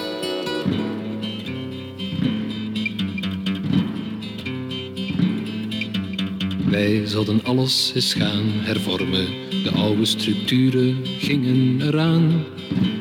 Wij 6.74 7.01
zouden 7.05 7.43
alles 7.43 7.91
eens 7.95 8.13
gaan 8.13 8.43
hervormen. 8.45 9.28
De 9.63 9.71
oude 9.76 10.05
structuren 10.05 10.97
gingen 11.03 11.82
eraan. 11.82 12.43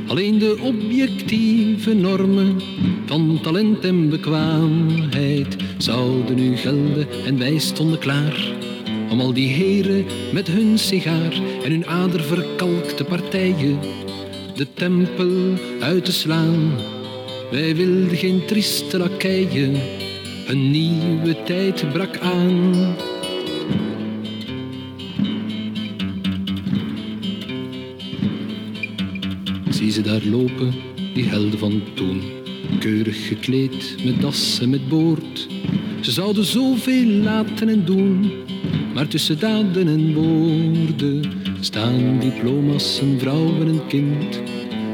Alleen 0.06 0.38
de 0.38 0.58
objectieve 0.60 1.94
normen 1.94 2.60
van 3.06 3.38
talent 3.42 3.84
en 3.84 4.08
bekwaamheid 4.08 5.56
zouden 5.78 6.36
nu 6.36 6.56
gelden 6.56 7.06
en 7.26 7.38
wij 7.38 7.58
stonden 7.58 7.98
klaar 7.98 8.52
om 9.10 9.20
al 9.20 9.32
die 9.32 9.48
heren 9.48 10.04
met 10.32 10.46
hun 10.46 10.78
sigaar 10.78 11.32
en 11.64 11.70
hun 11.70 11.86
aderverkalkte 11.86 13.04
partijen 13.04 13.78
de 14.56 14.66
tempel 14.74 15.58
uit 15.80 16.04
te 16.04 16.12
slaan. 16.12 16.72
Wij 17.50 17.76
wilden 17.76 18.16
geen 18.16 18.44
trieste 18.46 18.98
lakeien, 18.98 19.74
een 20.46 20.70
nieuwe 20.70 21.42
tijd 21.42 21.92
brak 21.92 22.18
aan. 22.18 23.10
Zie 29.92 30.02
ze 30.02 30.10
daar 30.10 30.24
lopen, 30.24 30.74
die 31.14 31.24
helden 31.24 31.58
van 31.58 31.82
toen. 31.94 32.22
Keurig 32.78 33.26
gekleed, 33.28 33.96
met 34.04 34.20
das 34.20 34.58
en 34.60 34.70
met 34.70 34.88
boord. 34.88 35.46
Ze 36.00 36.10
zouden 36.10 36.44
zoveel 36.44 37.06
laten 37.06 37.68
en 37.68 37.84
doen. 37.84 38.32
Maar 38.94 39.08
tussen 39.08 39.38
daden 39.38 39.88
en 39.88 40.14
woorden 40.14 41.22
staan 41.60 42.18
diploma's, 42.20 43.00
een 43.00 43.18
vrouw 43.18 43.60
en 43.60 43.86
kind. 43.86 44.40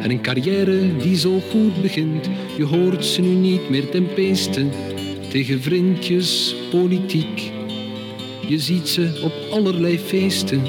En 0.03 0.11
een 0.11 0.23
carrière 0.23 0.97
die 0.97 1.17
zo 1.17 1.41
goed 1.51 1.83
begint. 1.83 2.29
Je 2.57 2.65
hoort 2.65 3.05
ze 3.05 3.21
nu 3.21 3.35
niet 3.35 3.71
meer 3.71 3.89
ten 3.89 4.15
peesten 4.15 4.71
tegen 5.31 5.63
vriendjes 5.63 6.55
politiek. 6.71 7.51
Je 8.49 8.59
ziet 8.59 8.89
ze 8.89 9.21
op 9.23 9.33
allerlei 9.51 9.99
feesten, 9.99 10.63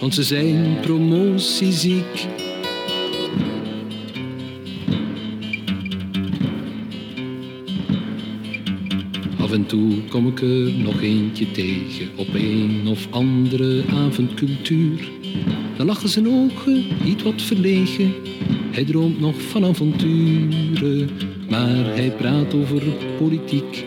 want 0.00 0.14
ze 0.14 0.22
zijn 0.22 0.80
promotieziek. 0.80 2.46
Af 9.48 9.54
en 9.54 9.66
toe 9.66 10.04
kom 10.08 10.26
ik 10.26 10.40
er 10.40 10.72
nog 10.72 11.02
eentje 11.02 11.50
tegen 11.50 12.08
op 12.16 12.34
een 12.34 12.82
of 12.86 13.06
andere 13.10 13.84
avondcultuur. 13.90 15.10
Dan 15.76 15.86
lachen 15.86 16.08
zijn 16.08 16.28
ogen, 16.28 16.84
iets 17.04 17.22
wat 17.22 17.42
verlegen. 17.42 18.14
Hij 18.70 18.84
droomt 18.84 19.20
nog 19.20 19.42
van 19.42 19.64
avonturen, 19.64 21.10
maar 21.50 21.84
hij 21.84 22.10
praat 22.10 22.54
over 22.54 22.82
politiek. 23.18 23.84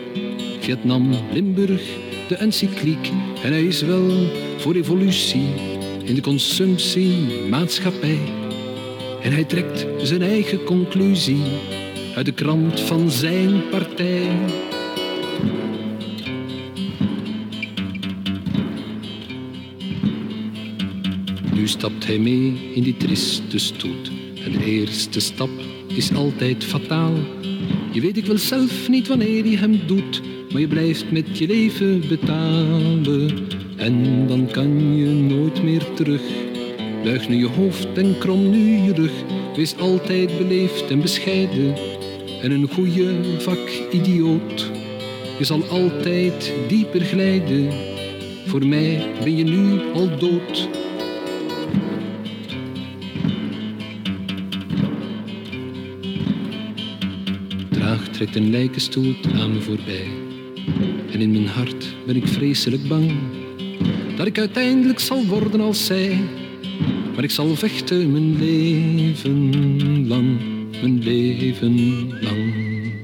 Vietnam, 0.60 1.10
Limburg, 1.32 1.82
de 2.28 2.34
encycliek. 2.34 3.10
En 3.42 3.52
hij 3.52 3.64
is 3.64 3.82
wel 3.82 4.30
voor 4.56 4.74
evolutie 4.74 5.46
in 6.04 6.14
de 6.14 6.22
consumptiemaatschappij. 6.22 8.18
En 9.22 9.32
hij 9.32 9.44
trekt 9.44 9.86
zijn 10.02 10.22
eigen 10.22 10.64
conclusie 10.64 11.42
uit 12.14 12.26
de 12.26 12.32
krant 12.32 12.80
van 12.80 13.10
zijn 13.10 13.68
partij. 13.70 14.26
Stapt 21.82 22.06
hij 22.06 22.18
mee 22.18 22.70
in 22.74 22.82
die 22.82 22.96
triste 22.96 23.58
stoet. 23.58 24.10
En 24.44 24.52
de 24.52 24.64
eerste 24.64 25.20
stap 25.20 25.50
is 25.86 26.14
altijd 26.14 26.64
fataal. 26.64 27.14
Je 27.92 28.00
weet 28.00 28.16
ik 28.16 28.26
wel 28.26 28.38
zelf 28.38 28.88
niet 28.88 29.08
wanneer 29.08 29.46
je 29.46 29.56
hem 29.56 29.80
doet, 29.86 30.22
maar 30.52 30.60
je 30.60 30.68
blijft 30.68 31.10
met 31.10 31.38
je 31.38 31.46
leven 31.46 32.02
betalen. 32.08 33.48
En 33.76 34.26
dan 34.26 34.46
kan 34.50 34.96
je 34.96 35.06
nooit 35.06 35.62
meer 35.62 35.92
terug. 35.94 36.22
Buig 37.02 37.28
nu 37.28 37.36
je 37.36 37.48
hoofd 37.48 37.98
en 37.98 38.18
krom 38.18 38.50
nu 38.50 38.82
je 38.82 38.92
rug. 38.94 39.12
Wees 39.56 39.76
altijd 39.76 40.38
beleefd 40.38 40.90
en 40.90 41.00
bescheiden. 41.00 41.74
En 42.42 42.50
een 42.50 42.68
goede 42.68 43.14
vakidioot. 43.38 44.70
Je 45.38 45.44
zal 45.44 45.64
altijd 45.64 46.52
dieper 46.68 47.00
glijden. 47.00 47.72
Voor 48.46 48.66
mij 48.66 49.06
ben 49.24 49.36
je 49.36 49.44
nu 49.44 49.80
al 49.94 50.18
dood. 50.18 50.71
Trekt 58.22 58.36
een 58.36 58.50
lijkenstoet 58.50 59.32
aan 59.34 59.52
me 59.52 59.60
voorbij. 59.60 60.10
En 61.12 61.20
in 61.20 61.32
mijn 61.32 61.46
hart 61.46 61.86
ben 62.06 62.16
ik 62.16 62.28
vreselijk 62.28 62.88
bang 62.88 63.12
dat 64.16 64.26
ik 64.26 64.38
uiteindelijk 64.38 65.00
zal 65.00 65.26
worden 65.26 65.60
als 65.60 65.86
zij. 65.86 66.20
Maar 67.14 67.24
ik 67.24 67.30
zal 67.30 67.54
vechten 67.54 68.12
mijn 68.12 68.38
leven 68.38 70.06
lang, 70.08 70.40
mijn 70.70 70.98
leven 70.98 72.08
lang. 72.20 72.54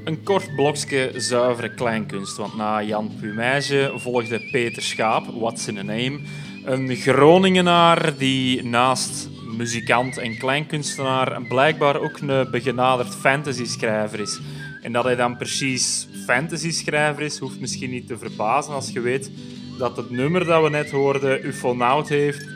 Een 0.03 0.23
kort 0.23 0.55
blokje 0.55 1.11
zuivere 1.15 1.73
kleinkunst, 1.73 2.37
want 2.37 2.55
na 2.55 2.83
Jan 2.83 3.11
Pumage 3.19 3.93
volgde 3.95 4.47
Peter 4.51 4.81
Schaap, 4.81 5.25
What's 5.39 5.67
in 5.67 5.77
a 5.77 5.83
Name. 5.83 6.19
Een 6.65 6.95
Groningenaar 6.95 8.17
die 8.17 8.63
naast 8.63 9.29
muzikant 9.57 10.17
en 10.17 10.37
kleinkunstenaar 10.37 11.41
blijkbaar 11.41 11.99
ook 12.01 12.19
een 12.19 12.51
begenaderd 12.51 13.15
fantasy-schrijver 13.15 14.19
is. 14.19 14.39
En 14.81 14.91
dat 14.91 15.03
hij 15.03 15.15
dan 15.15 15.37
precies 15.37 16.07
fantasy-schrijver 16.25 17.23
is, 17.23 17.37
hoeft 17.37 17.59
misschien 17.59 17.89
niet 17.89 18.07
te 18.07 18.17
verbazen 18.17 18.73
als 18.73 18.89
je 18.89 18.99
weet 18.99 19.31
dat 19.77 19.97
het 19.97 20.09
nummer 20.09 20.45
dat 20.45 20.63
we 20.63 20.69
net 20.69 20.91
hoorden 20.91 21.45
Ufonaut 21.45 22.09
heeft. 22.09 22.47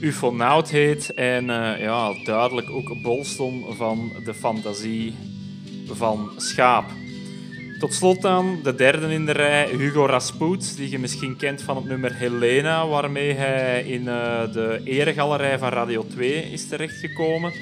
Ufonaut 0.00 0.70
heet 0.70 1.14
en 1.14 1.50
eh, 1.50 1.80
ja, 1.80 2.14
duidelijk 2.24 2.70
ook 2.70 3.02
bolstom 3.02 3.64
van 3.74 4.12
de 4.24 4.34
fantasie 4.34 5.14
van 5.86 6.30
Schaap. 6.36 6.84
Tot 7.78 7.94
slot 7.94 8.22
dan 8.22 8.60
de 8.62 8.74
derde 8.74 9.12
in 9.12 9.26
de 9.26 9.32
rij, 9.32 9.68
Hugo 9.68 10.06
Raspout, 10.06 10.76
die 10.76 10.90
je 10.90 10.98
misschien 10.98 11.36
kent 11.36 11.62
van 11.62 11.76
het 11.76 11.84
nummer 11.84 12.14
Helena, 12.14 12.86
waarmee 12.86 13.32
hij 13.32 13.82
in 13.82 14.08
eh, 14.08 14.52
de 14.52 14.80
eregalerij 14.84 15.58
van 15.58 15.68
Radio 15.68 16.06
2 16.06 16.52
is 16.52 16.68
terechtgekomen. 16.68 17.52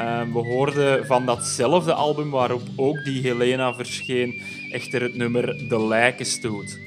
Uh, 0.00 0.22
we 0.32 0.38
hoorden 0.38 1.06
van 1.06 1.26
datzelfde 1.26 1.92
album 1.92 2.30
waarop 2.30 2.62
ook 2.76 3.04
die 3.04 3.22
Helena 3.22 3.74
verscheen, 3.74 4.42
echter 4.72 5.02
het 5.02 5.16
nummer 5.16 5.68
De 5.68 5.86
Lijkenstoet. 5.86 6.78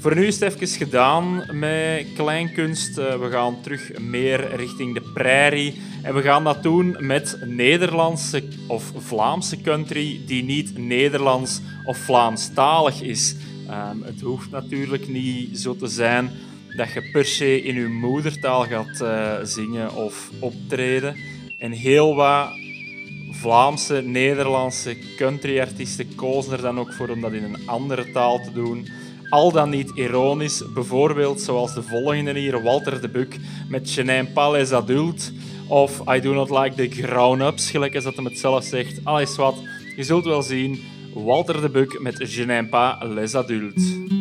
Voor 0.00 0.14
nu 0.14 0.26
is 0.26 0.40
het 0.40 0.54
even 0.54 0.68
gedaan 0.68 1.44
met 1.58 2.06
kleinkunst. 2.14 2.98
Uh, 2.98 3.14
we 3.14 3.30
gaan 3.30 3.60
terug 3.62 3.98
meer 3.98 4.56
richting 4.56 4.94
de 4.94 5.10
prairie. 5.14 5.80
En 6.02 6.14
we 6.14 6.22
gaan 6.22 6.44
dat 6.44 6.62
doen 6.62 6.96
met 6.98 7.38
Nederlandse 7.44 8.42
of 8.66 8.92
Vlaamse 8.96 9.60
country 9.60 10.20
die 10.26 10.44
niet 10.44 10.78
Nederlands 10.78 11.60
of 11.84 11.98
Vlaamstalig 11.98 13.02
is. 13.02 13.36
Um, 13.70 14.02
het 14.02 14.20
hoeft 14.20 14.50
natuurlijk 14.50 15.08
niet 15.08 15.58
zo 15.58 15.76
te 15.76 15.86
zijn 15.86 16.30
dat 16.76 16.92
je 16.92 17.10
per 17.12 17.24
se 17.24 17.62
in 17.62 17.74
je 17.74 17.86
moedertaal 17.86 18.64
gaat 18.64 19.00
uh, 19.02 19.32
zingen 19.42 19.94
of 19.94 20.30
optreden. 20.40 21.16
En 21.58 21.72
heel 21.72 22.14
wat 22.14 22.48
Vlaamse, 23.30 24.02
Nederlandse 24.02 24.96
countryartiesten 25.16 26.14
kozen 26.14 26.52
er 26.52 26.62
dan 26.62 26.78
ook 26.78 26.92
voor 26.92 27.08
om 27.08 27.20
dat 27.20 27.32
in 27.32 27.44
een 27.44 27.68
andere 27.68 28.10
taal 28.10 28.42
te 28.42 28.52
doen 28.52 28.88
al 29.30 29.52
dan 29.52 29.70
niet 29.70 29.90
ironisch. 29.94 30.72
Bijvoorbeeld 30.74 31.40
zoals 31.40 31.74
de 31.74 31.82
volgende 31.82 32.38
hier, 32.38 32.62
Walter 32.62 33.00
de 33.00 33.08
Buck 33.08 33.36
met 33.68 33.94
Je 33.94 34.02
n'aime 34.02 34.28
pas 34.28 34.52
les 34.52 34.72
adultes. 34.72 35.32
Of 35.68 36.02
I 36.16 36.20
do 36.20 36.34
not 36.34 36.50
like 36.50 36.74
the 36.74 37.02
grown-ups, 37.02 37.70
gelijk 37.70 37.94
als 37.94 38.04
dat 38.04 38.16
hem 38.16 38.24
het 38.24 38.38
zelf 38.38 38.64
zegt. 38.64 39.00
Alles 39.04 39.36
wat, 39.36 39.54
je 39.96 40.02
zult 40.02 40.24
wel 40.24 40.42
zien. 40.42 40.82
Walter 41.14 41.60
de 41.60 41.68
Buck 41.68 42.00
met 42.00 42.32
Je 42.32 42.44
n'aime 42.44 42.68
pas 42.68 42.96
les 43.02 43.34
adultes. 43.34 44.17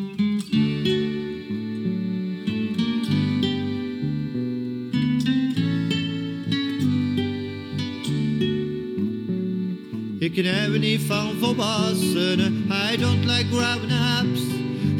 Ik 10.38 10.46
Ik 10.46 10.54
heb 10.54 10.82
niet 10.82 11.02
van 11.08 11.32
volwassenen, 11.40 12.66
I 12.92 12.98
don't 12.98 13.26
like 13.26 13.46
grown-ups. 13.52 14.42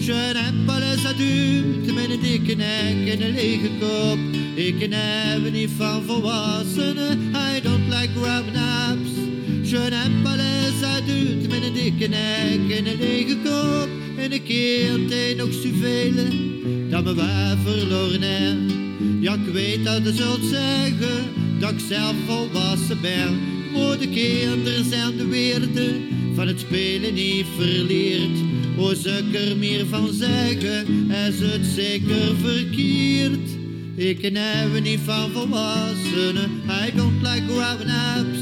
Je 0.06 0.32
n'aime 0.34 0.66
pas 0.66 0.80
les 0.80 1.06
adultes 1.06 1.94
met 1.94 2.10
een 2.10 2.20
dikke 2.22 2.56
nek 2.56 3.08
en 3.08 3.22
een 3.22 3.34
lege 3.34 3.70
kop. 3.80 4.18
Ik 4.56 4.76
heb 4.90 5.52
niet 5.52 5.70
van 5.78 6.04
volwassenen, 6.04 7.20
I 7.56 7.62
don't 7.62 7.88
like 7.88 8.10
grown-ups. 8.16 9.12
Je 9.70 9.88
n'aime 9.90 10.22
pas 10.24 10.36
les 10.36 10.84
adultes 10.84 11.48
met 11.48 11.64
een 11.64 11.74
dikke 11.74 12.08
nek 12.08 12.78
en 12.78 12.88
een 12.88 12.98
lege 13.00 13.38
kop. 13.44 13.90
En 14.18 14.34
een 14.34 14.44
keer 14.44 15.42
ook 15.42 15.54
zoveel 15.54 16.14
dat 16.90 17.04
me 17.04 17.14
waar 17.16 17.58
verloren 17.64 18.22
heb. 18.22 18.58
Ja, 19.20 19.34
ik 19.34 19.54
weet 19.54 19.86
dat 19.86 20.04
je 20.04 20.14
zult 20.14 20.44
zeggen 20.44 21.26
dat 21.60 21.72
ik 21.72 21.80
zelf 21.90 22.16
volwassen 22.26 23.02
ben. 23.02 23.57
Maar 23.74 23.98
de 23.98 24.10
kinderen 24.10 24.90
zijn 24.90 25.18
de 25.18 25.28
weerde 25.28 25.96
van 26.36 26.48
het 26.48 26.60
spelen 26.60 27.14
niet 27.14 27.46
verleerd. 27.58 28.38
O, 28.78 28.94
ze 28.94 29.24
er 29.34 29.58
meer 29.58 29.86
van 29.86 30.14
zeggen, 30.14 31.12
is 31.12 31.40
het 31.40 31.66
zeker 31.76 32.36
verkeerd. 32.42 33.50
Ik 33.96 34.22
heb 34.22 34.82
niet 34.84 35.00
van 35.06 35.32
volwassenen, 35.32 36.52
I 36.86 36.96
don't 36.96 37.22
like 37.22 37.44
grown-ups. 37.48 38.40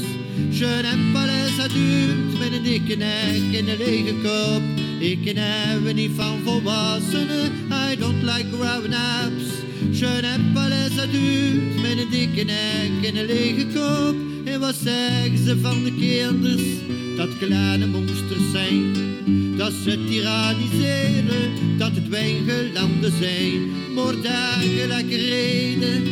Je 0.58 0.80
n'aime 0.82 1.12
pas 1.12 1.64
adultes 1.64 2.38
met 2.38 2.52
een 2.52 2.62
dikke 2.62 2.96
nek 2.96 3.60
en 3.60 3.68
een 3.68 3.76
lege 3.78 4.14
kop. 4.22 4.62
Ik 4.98 5.18
heb 5.24 5.94
niet 5.94 6.10
van 6.14 6.38
volwassenen, 6.44 7.52
I 7.90 7.96
don't 7.98 8.22
like 8.22 8.46
grown-ups. 8.52 9.44
Je 9.92 10.20
n'aime 10.22 10.52
pas 10.54 10.68
les 10.68 10.98
adultes 10.98 11.80
met 11.82 11.98
een 11.98 12.10
dikke 12.10 12.44
nek 12.44 13.04
en 13.04 13.16
een 13.16 13.26
lege 13.26 13.66
kop. 13.74 14.16
En 14.44 14.60
wat 14.60 14.74
zeggen 14.74 15.38
ze 15.44 15.58
van 15.60 15.84
de 15.84 15.94
kinders? 15.94 16.62
Dat 17.16 17.38
kleine 17.38 17.86
monsters 17.86 18.50
zijn. 18.52 18.92
Dat 19.56 19.72
ze 19.72 20.04
tyranniseren, 20.08 21.78
dat 21.78 21.90
het 21.94 22.08
wijngelanden 22.08 23.12
zijn. 23.20 23.84
Dergelijke 24.22 25.16
reden 25.16 26.02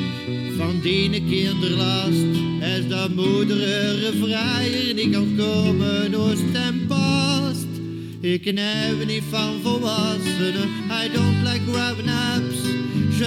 van 0.57 0.81
die 0.83 1.11
kinderlast 1.11 2.25
is 2.61 2.89
dat 2.89 3.15
moeder 3.15 3.57
vrijer 4.21 4.95
niet 4.95 5.13
kan 5.13 5.37
komen 5.37 6.15
oost 6.15 6.53
en 6.53 6.87
past. 6.87 7.67
Ik 8.21 8.45
heb 8.45 9.07
niet 9.07 9.23
van 9.31 9.55
volwassenen, 9.63 10.69
I 10.91 11.11
don't 11.13 11.43
like 11.43 11.61
grown-ups. 11.73 12.84
Je 13.19 13.25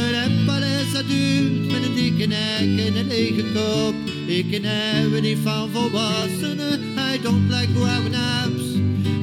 les 0.60 0.96
adultes 0.96 1.72
met 1.72 1.84
een 1.84 1.96
dikke 1.96 2.26
nek 2.26 2.86
en 2.86 2.96
een 2.96 3.08
lege 3.08 3.44
kop. 3.54 3.96
Ik 4.26 4.46
heb 4.52 5.22
niet 5.22 5.38
van 5.44 5.70
volwassenen, 5.70 6.80
I 7.14 7.22
don't 7.22 7.50
like 7.50 7.68
grown-ups. 7.74 8.66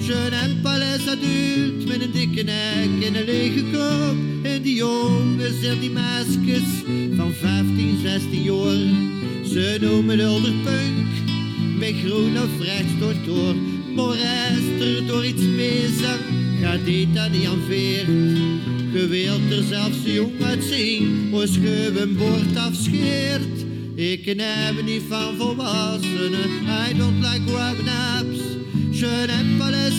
Je 0.07 0.29
les 0.79 1.09
adultes 1.09 1.85
met 1.85 2.03
een 2.03 2.11
dikke 2.13 2.43
nek 2.43 3.05
en 3.07 3.15
een 3.15 3.25
lege 3.25 3.63
kop. 3.73 4.17
En 4.43 4.63
die 4.63 4.75
jongens 4.75 5.63
en 5.63 5.81
die 5.81 5.91
meisjes 5.91 6.69
van 7.17 7.33
15, 7.33 7.99
16 8.03 8.43
jaar. 8.43 9.13
Ze 9.45 9.79
noemen 9.81 10.19
punk, 10.63 11.09
met 11.79 11.95
groen 12.05 12.37
of 12.37 12.65
rechts 12.67 13.27
door. 13.27 13.55
Maar 13.95 14.17
is 14.17 14.87
er 14.87 15.07
door 15.07 15.25
iets 15.25 15.55
bezig, 15.57 16.19
gaat 16.61 16.85
dit 16.85 17.17
aan 17.17 17.33
veer. 17.67 18.07
Je 18.95 19.09
wilt 19.09 19.53
er 19.53 19.63
zelfs 19.63 19.97
jong 20.05 20.43
uitzien, 20.43 21.31
als 21.33 21.55
je 21.55 21.93
een 22.01 22.17
woord 22.17 22.57
afscheert. 22.57 23.65
Ik 23.95 24.25
heb 24.25 24.85
niet 24.85 25.03
van 25.09 25.37
volwassenen, 25.37 26.51
I 26.89 26.97
don't 26.99 27.17
like 27.17 27.41
grown-ups. 27.47 28.41
Je 28.91 29.25
n'aime 29.27 29.57
pas 29.59 29.71
les 29.71 29.99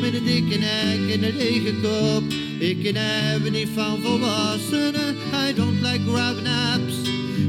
met 0.00 0.14
een 0.14 0.24
dikke 0.24 0.58
nek 0.58 1.14
en 1.14 1.22
een 1.22 1.36
lege 1.36 1.74
kop. 1.82 2.22
Ik 2.58 2.96
heb 2.96 3.50
niet 3.50 3.68
van 3.74 3.98
volwassenen, 4.02 5.16
I 5.48 5.54
don't 5.54 5.80
like 5.80 6.00
grown-ups. 6.06 6.94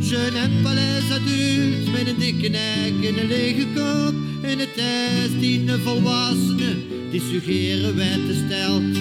Je 0.10 0.30
n'aime 0.34 0.62
pas 0.62 0.74
les 0.74 1.90
met 1.92 2.08
een 2.08 2.20
dikke 2.20 2.50
nek 2.50 3.10
en 3.10 3.20
een 3.20 3.28
lege 3.28 3.66
kop. 3.76 4.14
En 4.42 4.60
het 4.60 4.78
is 4.78 5.40
die 5.40 5.70
volwassenen 5.84 6.99
die 7.12 7.22
suggereren 7.32 7.96
wetten 7.96 8.36
stelt. 8.46 8.98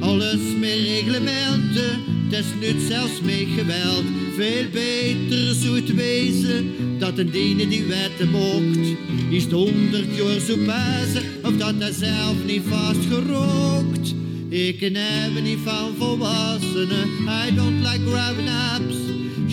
Alles 0.00 0.40
met 0.58 0.70
reglementen, 0.70 2.00
desnoods 2.28 2.86
zelfs 2.86 3.20
met 3.22 3.46
geweld. 3.56 4.04
Veel 4.36 4.64
beter 4.72 5.54
zou 5.54 5.76
het 5.76 5.94
wezen 5.94 6.70
dat 6.98 7.18
een 7.18 7.30
diene 7.30 7.68
die 7.68 7.84
wetten 7.84 8.30
mocht. 8.30 8.96
Is 9.30 9.42
het 9.42 9.52
honderd 9.52 10.16
jaar 10.16 10.40
zo 10.40 10.56
passen 10.66 11.22
of 11.42 11.56
dat 11.56 11.74
hij 11.78 11.92
zelf 11.92 12.36
niet 12.46 12.62
vastgerookt. 12.68 14.14
Ik 14.48 14.80
heb 14.80 15.42
niet 15.42 15.58
van 15.64 15.94
volwassenen, 15.98 17.08
I 17.46 17.54
don't 17.54 17.80
like 17.80 18.10
grown-ups. 18.10 18.96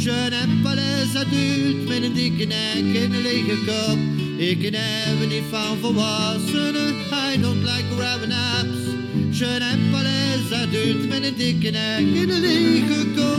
Je 0.03 0.27
n'aime 0.29 0.61
pas 0.61 0.73
les 0.73 1.13
met 1.87 2.03
een 2.03 2.13
dikke 2.13 2.45
nek 2.45 2.95
en 2.95 3.13
een 3.13 3.21
lege 3.21 3.57
kop. 3.65 4.24
Ik 4.37 4.61
heb 4.61 5.29
niet 5.29 5.43
van 5.49 5.77
volwassenen, 5.81 6.95
I 7.33 7.41
don't 7.41 7.63
like 7.63 7.85
grown-ups. 7.97 8.79
Je 9.37 9.57
n'aime 9.59 9.91
pas 9.91 10.01
les 10.01 10.51
adultes 10.51 11.07
met 11.07 11.23
een 11.23 11.35
dikke 11.37 11.69
nek 11.69 11.99
en 11.99 12.29
een 12.29 12.39
lege 12.39 13.05
kop. 13.15 13.34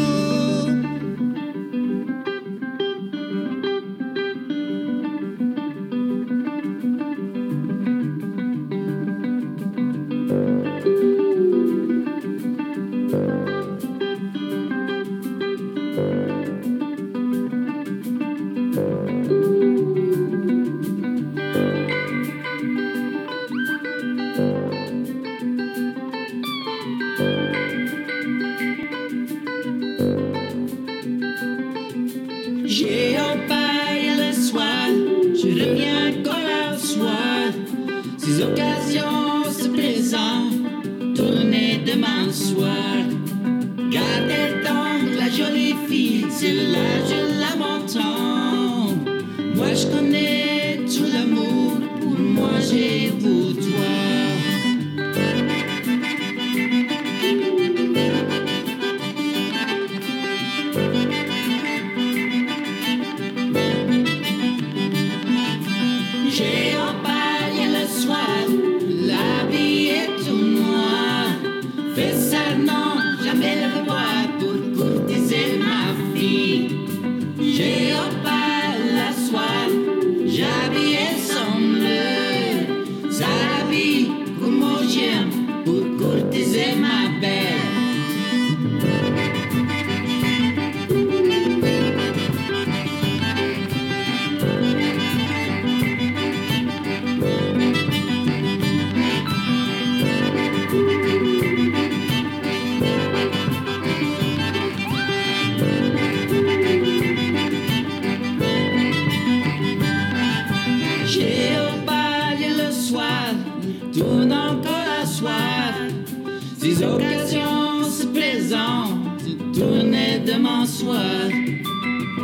Ces 116.66 116.82
occasions 116.82 117.84
se 117.84 118.06
présentent, 118.06 119.54
tournez 119.54 120.18
demain 120.26 120.66
soir. 120.66 121.28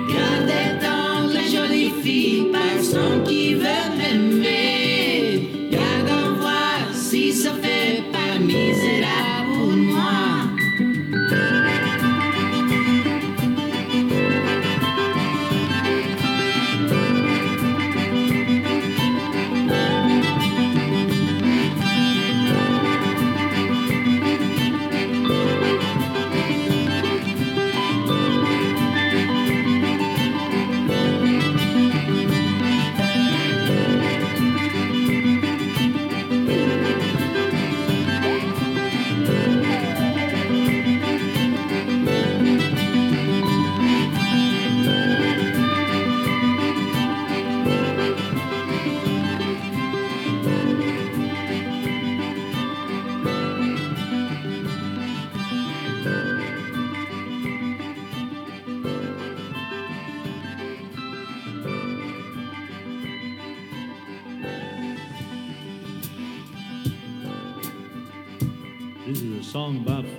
Gardez 0.09 0.81
dans 0.83 1.29
les 1.29 1.49
jolies 1.49 1.93
filles, 2.03 2.49
personne 2.51 3.23
qui 3.23 3.55
veut 3.55 4.02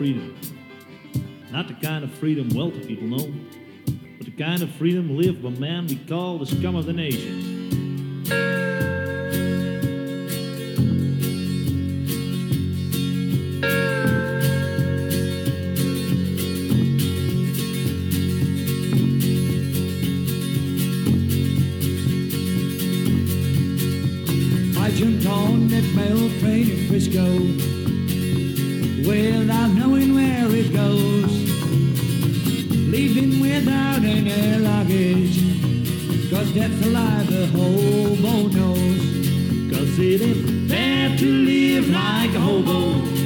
freedom. 0.04 0.36
Not 1.50 1.70
the 1.70 1.76
kind 1.76 2.04
of 2.04 2.12
freedom 2.16 2.50
wealthy 2.50 2.86
people 2.86 3.08
know, 3.08 3.34
but 4.18 4.26
the 4.26 4.32
kind 4.32 4.62
of 4.62 4.70
freedom 4.72 5.18
lived 5.18 5.42
by 5.42 5.52
men 5.52 5.88
we 5.88 5.96
call 5.96 6.38
the 6.38 6.46
scum 6.46 6.76
of 6.76 6.86
the 6.86 6.92
nation. 6.92 8.26
home. 42.66 43.23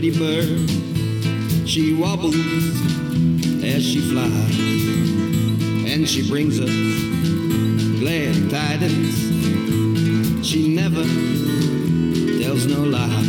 Pretty 0.00 0.18
bird. 0.18 1.68
She 1.68 1.92
wobbles 1.92 2.34
as 3.62 3.84
she 3.84 4.00
flies, 4.00 4.58
and 5.92 6.08
she 6.08 6.26
brings 6.26 6.58
us 6.58 6.70
glad 8.00 8.50
tidings. 8.50 9.14
She 10.46 10.74
never 10.74 11.02
tells 12.42 12.64
no 12.64 12.82
lie. 12.82 13.24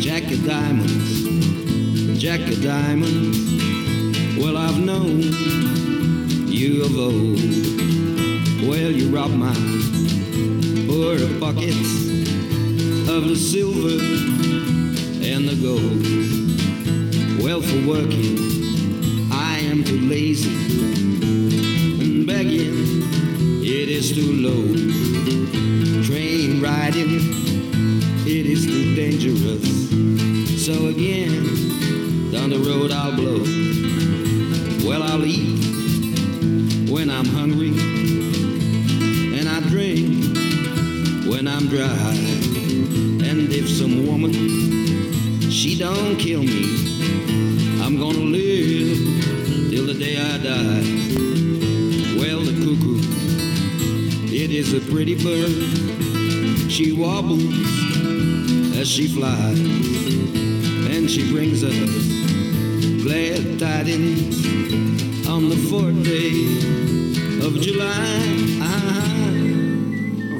Jack 0.00 0.24
of 0.32 0.44
diamonds, 0.44 2.20
Jack 2.20 2.40
of 2.40 2.60
diamonds. 2.60 3.38
Well, 4.36 4.56
I've 4.56 4.80
known 4.80 5.22
you 6.48 6.82
of 6.82 6.98
old. 6.98 7.38
Well, 8.68 8.90
you 8.90 9.14
robbed 9.14 9.34
my 9.34 9.54
poor 10.88 11.18
buckets 11.38 12.06
of 13.08 13.28
the 13.28 13.36
silver 13.36 14.15
gold. 15.66 16.06
Well, 17.42 17.60
for 17.60 17.80
working, 17.88 18.38
I 19.32 19.58
am 19.70 19.82
too 19.82 20.00
lazy, 20.08 20.50
as 59.22 61.10
she 61.10 61.30
brings 61.32 61.62
us 61.62 61.74
glad 63.02 63.58
tidings 63.58 64.36
on 65.26 65.48
the 65.48 65.56
fourth 65.70 66.04
day 66.04 66.32
of 67.46 67.58
July. 67.60 68.64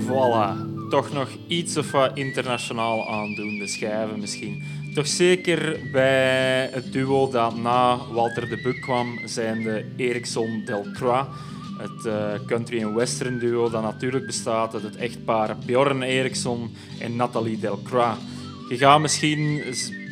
Voilà. 0.07 0.57
Toch 0.91 1.13
nog 1.13 1.29
iets 1.47 1.77
of 1.77 1.91
wat 1.91 2.11
internationaal 2.15 3.09
aandoende 3.09 3.67
schijven 3.67 4.21
misschien. 4.21 4.63
Toch 4.95 5.07
zeker 5.07 5.81
bij 5.93 6.69
het 6.73 6.93
duo 6.93 7.31
dat 7.31 7.57
na 7.57 7.99
Walter 8.13 8.49
de 8.49 8.61
Buck 8.63 8.81
kwam, 8.81 9.19
zijn 9.25 9.63
de 9.63 9.85
Ericsson 9.97 10.63
Delcroix. 10.65 11.29
Het 11.79 12.07
eh, 12.07 12.33
country- 12.47 12.81
en 12.81 12.95
western 12.95 13.39
duo 13.39 13.71
dat 13.71 13.83
natuurlijk 13.83 14.27
bestaat 14.27 14.75
uit 14.75 14.83
het 14.83 14.97
echtpaar 14.97 15.57
Bjorn 15.67 16.03
Eriksson 16.03 16.75
en 17.01 17.17
Nathalie 17.17 17.59
Delcroix. 17.59 18.19
Je 18.69 18.77
gaat 18.77 19.01
misschien 19.01 19.63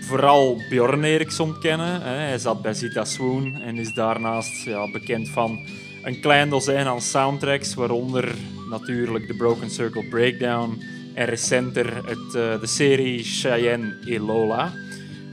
vooral 0.01 0.61
Bjorn 0.69 1.05
Eriksson 1.05 1.61
kennen. 1.61 2.03
Hij 2.03 2.39
zat 2.39 2.63
bij 2.63 2.75
Zita 2.75 3.05
Swoon 3.05 3.61
en 3.61 3.77
is 3.77 3.95
daarnaast 3.95 4.65
ja, 4.65 4.91
bekend 4.91 5.29
van 5.29 5.59
een 6.03 6.21
klein 6.21 6.49
dozijn 6.49 6.87
aan 6.87 7.01
soundtracks, 7.01 7.75
waaronder 7.75 8.35
natuurlijk 8.71 9.27
de 9.27 9.35
Broken 9.35 9.71
Circle 9.71 10.05
Breakdown 10.09 10.83
en 11.15 11.27
recenter 11.27 11.97
het, 11.97 12.35
eh, 12.35 12.61
de 12.61 12.67
serie 12.67 13.23
Cheyenne 13.23 13.97
et 14.07 14.21
Lola. 14.21 14.73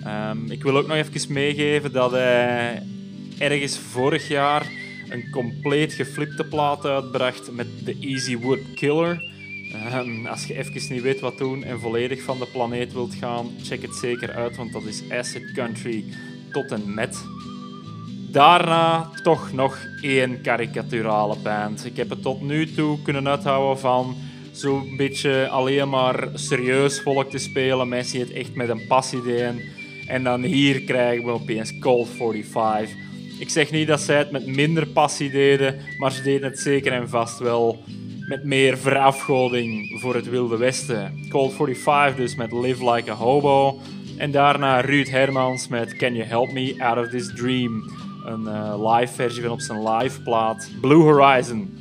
Ehm, 0.04 0.52
ik 0.52 0.64
wil 0.64 0.78
ook 0.78 0.88
nog 0.88 0.98
even 0.98 1.34
meegeven 1.34 1.92
dat 1.92 2.12
hij 2.12 2.84
ergens 3.38 3.78
vorig 3.78 4.28
jaar 4.28 4.68
een 5.10 5.30
compleet 5.30 5.94
geflipte 5.94 6.44
plaat 6.44 6.86
uitbracht 6.86 7.52
met 7.52 7.68
de 7.86 7.98
Easy 8.02 8.38
Wood 8.38 8.74
Killer. 8.76 9.31
Ehm, 9.74 10.26
als 10.26 10.46
je 10.46 10.58
even 10.58 10.94
niet 10.94 11.02
weet 11.02 11.20
wat 11.20 11.38
doen 11.38 11.64
en 11.64 11.80
volledig 11.80 12.22
van 12.22 12.40
de 12.40 12.48
planeet 12.52 12.94
wilt 12.94 13.14
gaan, 13.14 13.50
check 13.64 13.82
het 13.82 13.96
zeker 13.96 14.32
uit, 14.32 14.56
want 14.56 14.74
dat 14.74 14.84
is 14.84 15.04
acid 15.10 15.52
country 15.52 16.04
tot 16.52 16.72
en 16.72 16.94
met. 16.94 17.26
Daarna 18.32 19.10
toch 19.24 19.54
nog 19.54 19.80
één 20.02 20.42
karikaturale 20.42 21.36
band. 21.44 21.86
Ik 21.86 21.98
heb 21.98 22.10
het 22.10 22.22
tot 22.22 22.42
nu 22.42 22.72
toe 22.74 23.02
kunnen 23.02 23.28
uithouden 23.28 23.80
van 23.80 24.16
zo'n 24.52 24.96
beetje 24.98 25.48
alleen 25.48 25.90
maar 25.90 26.28
serieus 26.34 27.02
volk 27.02 27.30
te 27.30 27.38
spelen. 27.38 27.90
Mensen 27.90 28.18
die 28.18 28.28
het 28.28 28.34
echt 28.34 28.56
met 28.56 28.70
een 28.70 28.88
passie 28.88 29.22
deden. 29.22 29.62
En 30.08 30.24
dan 30.24 30.44
hier 30.44 30.82
krijgen 30.82 31.26
we 31.26 31.32
opeens 31.32 31.80
Cold 31.80 32.10
45. 32.10 32.96
Ik 33.40 33.50
zeg 33.50 33.72
niet 33.72 33.88
dat 33.88 34.02
zij 34.02 34.18
het 34.18 34.32
met 34.32 34.46
minder 34.46 34.88
passie 34.88 35.30
deden, 35.30 35.76
maar 35.98 36.12
ze 36.12 36.22
deden 36.22 36.50
het 36.50 36.60
zeker 36.60 36.92
en 36.92 37.10
vast 37.10 37.40
wel 37.40 37.84
met 38.32 38.44
meer 38.44 38.78
verafgoding 38.78 40.00
voor 40.00 40.16
het 40.16 40.30
Wilde 40.30 40.58
Westen. 40.58 41.26
Cold 41.30 41.54
45 41.54 42.16
dus 42.16 42.36
met 42.36 42.52
Live 42.52 42.92
Like 42.92 43.12
a 43.12 43.14
Hobo. 43.14 43.80
En 44.18 44.32
daarna 44.32 44.82
Ruud 44.82 45.10
Hermans 45.10 45.68
met 45.68 45.96
Can 45.96 46.16
You 46.16 46.28
Help 46.28 46.52
Me 46.52 46.76
Out 46.78 46.98
of 46.98 47.10
This 47.10 47.34
Dream. 47.36 47.92
Een 48.26 48.42
uh, 48.42 48.94
live 48.94 49.14
versie 49.14 49.42
van 49.42 49.52
op 49.52 49.62
zijn 49.62 49.88
live 49.90 50.22
plaat 50.22 50.70
Blue 50.82 51.02
Horizon. 51.02 51.78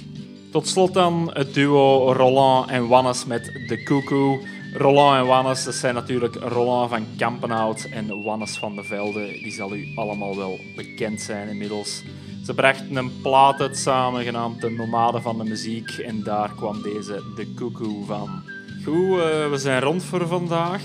Tot 0.52 0.68
slot 0.68 0.94
dan 0.94 1.30
het 1.32 1.54
duo 1.54 2.12
Roland 2.12 2.70
en 2.70 2.88
Wannes 2.88 3.24
met 3.24 3.44
De 3.66 3.82
Cuckoo. 3.82 4.40
Roland 4.74 5.20
en 5.20 5.26
Wannes, 5.26 5.64
dat 5.64 5.74
zijn 5.74 5.94
natuurlijk 5.94 6.34
Roland 6.34 6.90
van 6.90 7.06
Kampenhout 7.16 7.88
en 7.90 8.22
Wannes 8.22 8.58
van 8.58 8.76
de 8.76 8.84
Velde. 8.84 9.26
Die 9.26 9.52
zal 9.52 9.74
u 9.74 9.92
allemaal 9.94 10.36
wel 10.36 10.58
bekend 10.76 11.20
zijn 11.20 11.48
inmiddels. 11.48 12.02
Ze 12.50 12.56
brachten 12.56 12.96
een 12.96 13.20
plaat 13.22 13.60
uit 13.60 13.78
samen 13.78 14.24
genaamd 14.24 14.60
De 14.60 14.70
Nomaden 14.70 15.22
van 15.22 15.38
de 15.38 15.44
Muziek 15.44 15.90
en 15.90 16.22
daar 16.22 16.54
kwam 16.56 16.82
deze 16.82 17.22
De 17.36 17.54
Cuckoo 17.54 18.04
van. 18.06 18.42
Goed, 18.84 18.94
uh, 18.94 19.50
we 19.50 19.56
zijn 19.56 19.80
rond 19.80 20.02
voor 20.02 20.26
vandaag. 20.26 20.82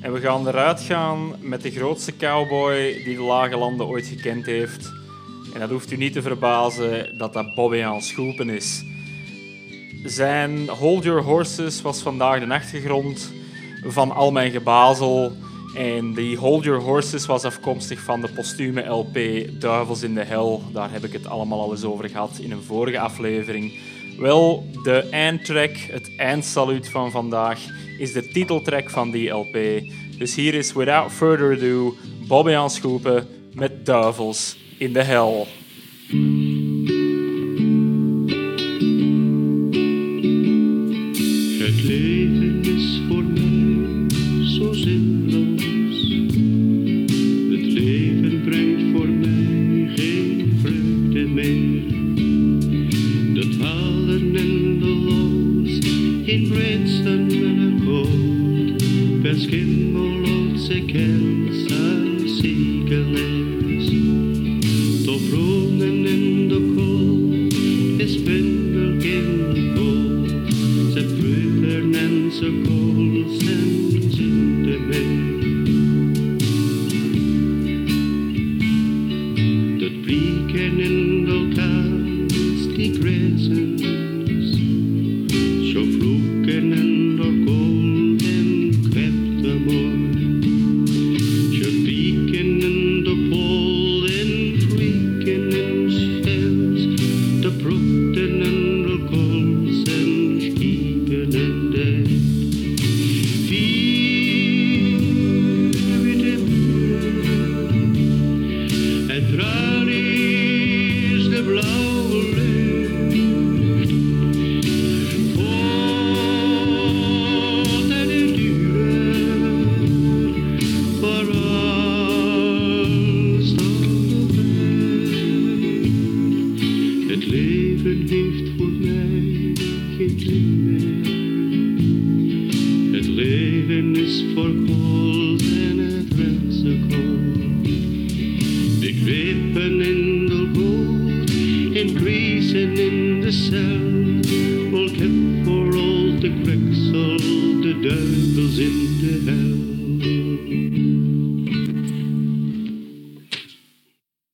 En 0.00 0.12
we 0.12 0.20
gaan 0.20 0.48
eruit 0.48 0.80
gaan 0.80 1.34
met 1.40 1.62
de 1.62 1.70
grootste 1.70 2.16
cowboy 2.16 3.02
die 3.04 3.16
de 3.16 3.22
Lage 3.22 3.56
Landen 3.56 3.86
ooit 3.86 4.06
gekend 4.06 4.46
heeft. 4.46 4.92
En 5.54 5.60
dat 5.60 5.70
hoeft 5.70 5.92
u 5.92 5.96
niet 5.96 6.12
te 6.12 6.22
verbazen 6.22 7.18
dat 7.18 7.32
dat 7.32 7.54
Bobby 7.54 7.82
aan 7.82 8.02
Schoepen 8.02 8.48
is. 8.48 8.84
Zijn 10.04 10.68
Hold 10.68 11.04
Your 11.04 11.22
Horses 11.22 11.82
was 11.82 12.02
vandaag 12.02 12.40
de 12.40 12.46
nachtgrond 12.46 13.32
van 13.86 14.10
al 14.10 14.32
mijn 14.32 14.50
gebazel. 14.50 15.32
En 15.74 16.14
die 16.14 16.36
Hold 16.36 16.64
Your 16.64 16.82
Horses 16.82 17.26
was 17.26 17.44
afkomstig 17.44 18.00
van 18.00 18.20
de 18.20 18.28
postume 18.28 18.82
LP 18.82 19.18
Duivels 19.60 20.02
in 20.02 20.14
de 20.14 20.24
Hel. 20.24 20.62
Daar 20.72 20.92
heb 20.92 21.04
ik 21.04 21.12
het 21.12 21.26
allemaal 21.26 21.60
al 21.60 21.70
eens 21.70 21.84
over 21.84 22.08
gehad 22.08 22.38
in 22.40 22.50
een 22.50 22.62
vorige 22.62 22.98
aflevering. 22.98 23.78
Wel, 24.18 24.66
de 24.82 25.08
eindtrack, 25.10 25.76
het 25.76 26.10
eindsaluut 26.16 26.88
van 26.88 27.10
vandaag, 27.10 27.60
is 27.98 28.12
de 28.12 28.28
titeltrack 28.28 28.90
van 28.90 29.10
die 29.10 29.28
LP. 29.28 29.82
Dus 30.18 30.34
hier 30.34 30.54
is 30.54 30.72
Without 30.72 31.12
Further 31.12 31.56
Ado 31.56 31.94
Bobby 32.26 32.52
aan 32.52 32.70
Schoepen 32.70 33.26
met 33.54 33.86
Duivels 33.86 34.56
in 34.78 34.92
de 34.92 35.02
Hel. 35.02 35.46